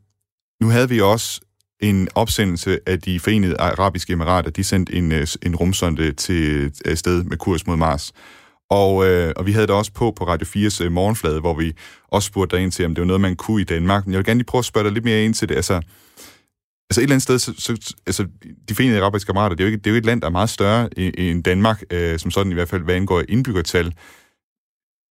[0.62, 1.40] nu havde vi også
[1.80, 4.51] en opsendelse af de forenede arabiske emirater.
[4.51, 8.12] De sendte en, øh, en rumsonde til sted med kurs mod Mars.
[8.70, 11.72] Og, øh, og vi havde det også på på Radio 4's øh, morgenflade, hvor vi
[12.08, 14.06] også spurgte dig ind til, om det var noget, man kunne i Danmark.
[14.06, 15.54] Men jeg vil gerne lige prøve at spørge dig lidt mere ind til det.
[15.54, 15.74] Altså,
[16.90, 18.26] altså et eller andet sted, så, så, altså,
[18.68, 20.30] de forenede arabiske kammerater, det er, jo ikke, det er jo et land, der er
[20.30, 23.94] meget større end Danmark, øh, som sådan i hvert fald, hvad angår indbyggertal.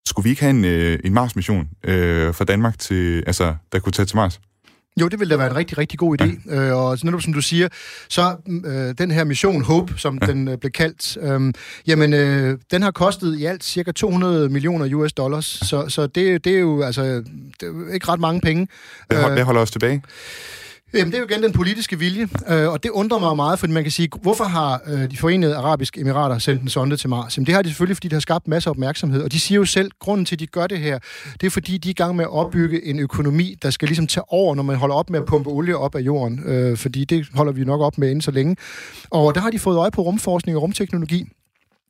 [0.05, 3.91] Skulle vi ikke have en, øh, en Mars-mission øh, fra Danmark, til, altså, der kunne
[3.91, 4.39] tage til Mars?
[5.01, 6.53] Jo, det ville da være en rigtig, rigtig god idé.
[6.53, 6.55] Ja.
[6.55, 7.67] Øh, og netop som du siger,
[8.09, 8.35] så
[8.65, 10.27] øh, den her mission Hope, som ja.
[10.27, 11.53] den øh, blev kaldt, øh,
[11.87, 15.45] jamen, øh, den har kostet i alt cirka 200 millioner US dollars.
[15.45, 17.23] Så, så det, det er jo altså det
[17.61, 18.67] er jo ikke ret mange penge.
[19.09, 20.01] Det, hold, det holder os tilbage.
[20.93, 23.73] Jamen, det er jo igen den politiske vilje, øh, og det undrer mig meget, fordi
[23.73, 27.37] man kan sige, hvorfor har øh, de forenede arabiske emirater sendt en sonde til Mars?
[27.37, 29.55] Jamen, det har de selvfølgelig, fordi det har skabt masser af opmærksomhed, og de siger
[29.55, 30.99] jo selv, grunden til, at de gør det her,
[31.41, 34.07] det er fordi, de er i gang med at opbygge en økonomi, der skal ligesom
[34.07, 37.05] tage over, når man holder op med at pumpe olie op af jorden, øh, fordi
[37.05, 38.55] det holder vi nok op med inden så længe.
[39.09, 41.25] Og der har de fået øje på rumforskning og rumteknologi,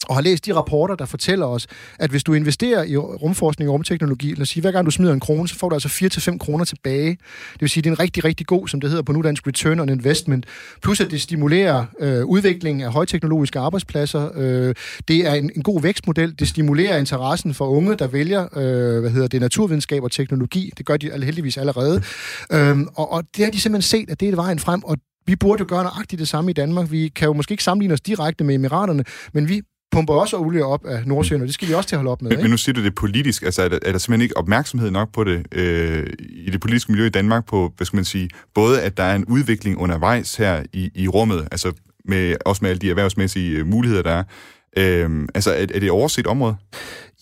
[0.06, 1.68] og har læst de rapporter, der fortæller os,
[2.00, 5.14] at hvis du investerer i rumforskning og rumteknologi, lad os sige, hver gang du smider
[5.14, 5.88] en krone, så får du altså
[6.34, 7.10] 4-5 kroner tilbage.
[7.54, 9.80] Det vil sige, det er en rigtig, rigtig god, som det hedder på nudansk, return
[9.80, 10.46] on investment.
[10.82, 14.30] Plus at det stimulerer øh, udviklingen af højteknologiske arbejdspladser.
[14.36, 14.76] Øh,
[15.08, 16.40] det er en, en god vækstmodel.
[16.40, 20.72] Det stimulerer interessen for unge, der vælger øh, hvad hedder det, naturvidenskab og teknologi.
[20.78, 22.02] Det gør de heldigvis allerede.
[22.52, 25.36] Øh, og, og det har de simpelthen set, at det er vejen frem, og vi
[25.36, 26.92] burde jo gøre nøjagtigt det samme i Danmark.
[26.92, 29.62] Vi kan jo måske ikke sammenligne os direkte med Emiraterne, men vi
[29.92, 32.22] pumper også olie op af Nordsjøen, og det skal vi også til at holde op
[32.22, 32.32] med.
[32.32, 32.42] Ikke?
[32.42, 35.14] Men nu siger du det politisk, altså er der, er der simpelthen ikke opmærksomhed nok
[35.14, 38.82] på det øh, i det politiske miljø i Danmark på, hvad skal man sige, både
[38.82, 41.74] at der er en udvikling undervejs her i, i rummet, altså
[42.06, 44.24] med, også med alle de erhvervsmæssige øh, muligheder, der
[44.76, 46.56] er, øh, altså er, er det overset område?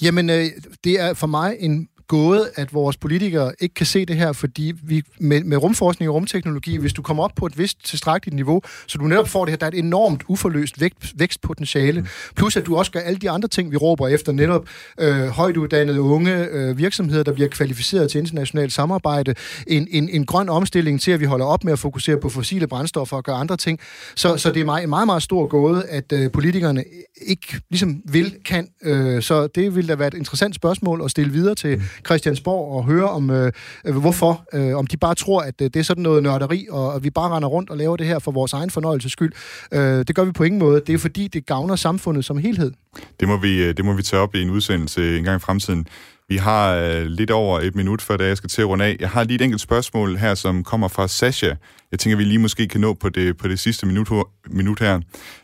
[0.01, 0.45] Jamen, øh,
[0.83, 4.73] det er for mig en gåde, at vores politikere ikke kan se det her, fordi
[4.83, 8.61] vi med, med rumforskning og rumteknologi, hvis du kommer op på et vist tilstrækkeligt niveau,
[8.87, 12.65] så du netop får det her, der er et enormt uforløst vækst, vækstpotentiale, plus at
[12.65, 14.67] du også gør alle de andre ting, vi råber efter, netop
[14.99, 19.35] øh, højt uddannede unge øh, virksomheder, der bliver kvalificeret til internationalt samarbejde,
[19.67, 22.67] en, en, en grøn omstilling til, at vi holder op med at fokusere på fossile
[22.67, 23.79] brændstoffer og gøre andre ting.
[24.15, 26.83] Så, så det er en meget, meget stor gåde, at øh, politikerne
[27.27, 28.67] ikke ligesom vil, kan.
[28.83, 32.83] Øh, så det vil da være et interessant spørgsmål at stille videre til Christiansborg og
[32.83, 33.51] høre om, øh,
[33.85, 34.45] øh, hvorfor.
[34.53, 37.09] Øh, om de bare tror, at øh, det er sådan noget nørderi, og at vi
[37.09, 39.33] bare render rundt og laver det her for vores egen fornøjelses skyld.
[39.71, 40.81] Øh, det gør vi på ingen måde.
[40.87, 42.71] Det er fordi, det gavner samfundet som helhed.
[43.19, 45.39] Det må vi, øh, det må vi tage op i en udsendelse en gang i
[45.39, 45.87] fremtiden.
[46.29, 48.97] Vi har øh, lidt over et minut, før da jeg skal til at runde af.
[48.99, 51.53] Jeg har lige et enkelt spørgsmål her, som kommer fra Sasha.
[51.91, 54.09] Jeg tænker, vi lige måske kan nå på det, på det sidste minut,
[54.47, 54.99] minut her.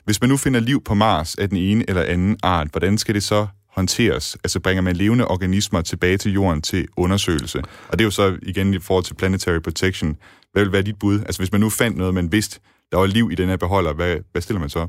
[0.05, 3.15] Hvis man nu finder liv på Mars af den ene eller anden art, hvordan skal
[3.15, 4.38] det så håndteres?
[4.43, 7.59] Altså bringer man levende organismer tilbage til jorden til undersøgelse?
[7.88, 10.17] Og det er jo så igen i forhold til planetary protection.
[10.53, 11.19] Hvad vil være dit bud?
[11.19, 12.59] Altså hvis man nu fandt noget, man vidste,
[12.91, 14.87] der var liv i den her beholder, hvad, hvad stiller man så?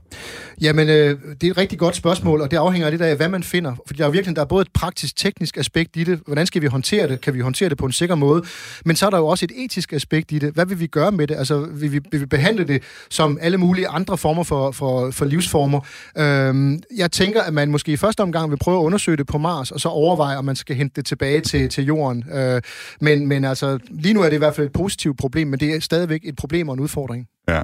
[0.61, 3.43] Jamen, øh, det er et rigtig godt spørgsmål, og det afhænger lidt af, hvad man
[3.43, 3.75] finder.
[3.87, 6.21] Fordi der er virkelig der er både et praktisk-teknisk aspekt i det.
[6.27, 7.21] Hvordan skal vi håndtere det?
[7.21, 8.43] Kan vi håndtere det på en sikker måde?
[8.85, 10.55] Men så er der jo også et etisk aspekt i det.
[10.55, 11.37] Hvad vil vi gøre med det?
[11.37, 15.25] Altså, vil vi, vil vi behandle det som alle mulige andre former for, for, for
[15.25, 15.81] livsformer?
[16.19, 19.39] Øhm, jeg tænker, at man måske i første omgang vil prøve at undersøge det på
[19.39, 22.25] Mars, og så overveje, om man skal hente det tilbage til, til jorden.
[22.33, 22.63] Øh,
[23.01, 25.75] men, men altså, lige nu er det i hvert fald et positivt problem, men det
[25.75, 27.27] er stadigvæk et problem og en udfordring.
[27.49, 27.63] Ja.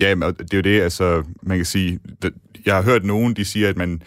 [0.00, 1.98] Ja, men det er jo det, altså, man kan sige,
[2.66, 4.02] jeg har hørt nogen, de siger, at man,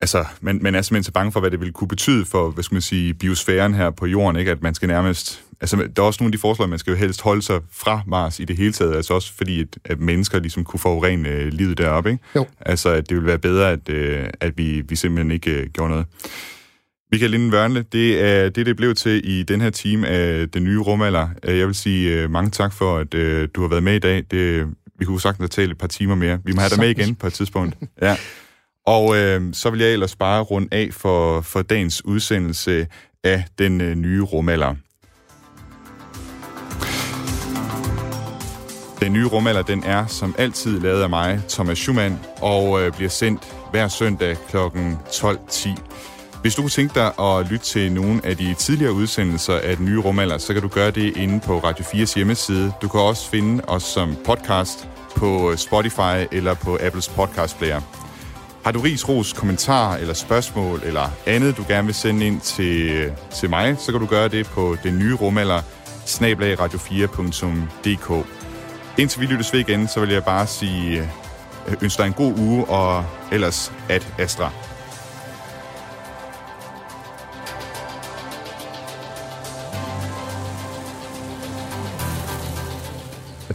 [0.00, 2.64] altså, man, man er simpelthen så bange for, hvad det vil kunne betyde for, hvad
[2.64, 4.50] skal man sige, biosfæren her på jorden, ikke?
[4.50, 6.96] At man skal nærmest, altså, der er også nogle, de foreslår, at man skal jo
[6.96, 10.38] helst holde sig fra Mars i det hele taget, altså også fordi, at, at mennesker
[10.38, 12.24] ligesom kunne forurene øh, livet deroppe, ikke?
[12.36, 12.46] Jo.
[12.60, 15.90] Altså, at det ville være bedre, at, øh, at vi, vi simpelthen ikke øh, gjorde
[15.90, 16.06] noget.
[17.12, 20.64] Michael Linden Wørnle, det er det, det blev til i den her time af Den
[20.64, 21.28] Nye Rumalder.
[21.44, 23.12] Jeg vil sige mange tak for, at
[23.54, 24.24] du har været med i dag.
[24.30, 24.66] Det,
[25.00, 26.38] vi kunne sagtens tale et par timer mere.
[26.44, 27.76] Vi må have dig med igen på et tidspunkt.
[28.02, 28.16] Ja.
[28.86, 32.86] Og øh, så vil jeg ellers bare runde af for, for dagens udsendelse
[33.24, 34.74] af den øh, nye rumalder.
[39.00, 43.10] Den nye rumalder, den er som altid lavet af mig, Thomas Schumann, og øh, bliver
[43.10, 44.56] sendt hver søndag kl.
[44.56, 46.09] 12.10.
[46.42, 49.86] Hvis du kunne tænke dig at lytte til nogle af de tidligere udsendelser af den
[49.86, 52.72] nye rumalder, så kan du gøre det inde på Radio 4's hjemmeside.
[52.82, 57.80] Du kan også finde os som podcast på Spotify eller på Apples podcast player.
[58.64, 63.04] Har du ris, ros, kommentar eller spørgsmål eller andet, du gerne vil sende ind til,
[63.34, 65.62] til mig, så kan du gøre det på den nye rumalder
[66.06, 68.26] snablagradio4.dk.
[68.98, 71.10] Indtil vi lyttes ved igen, så vil jeg bare sige,
[71.68, 74.69] øh, ønsker dig en god uge, og ellers at Astra.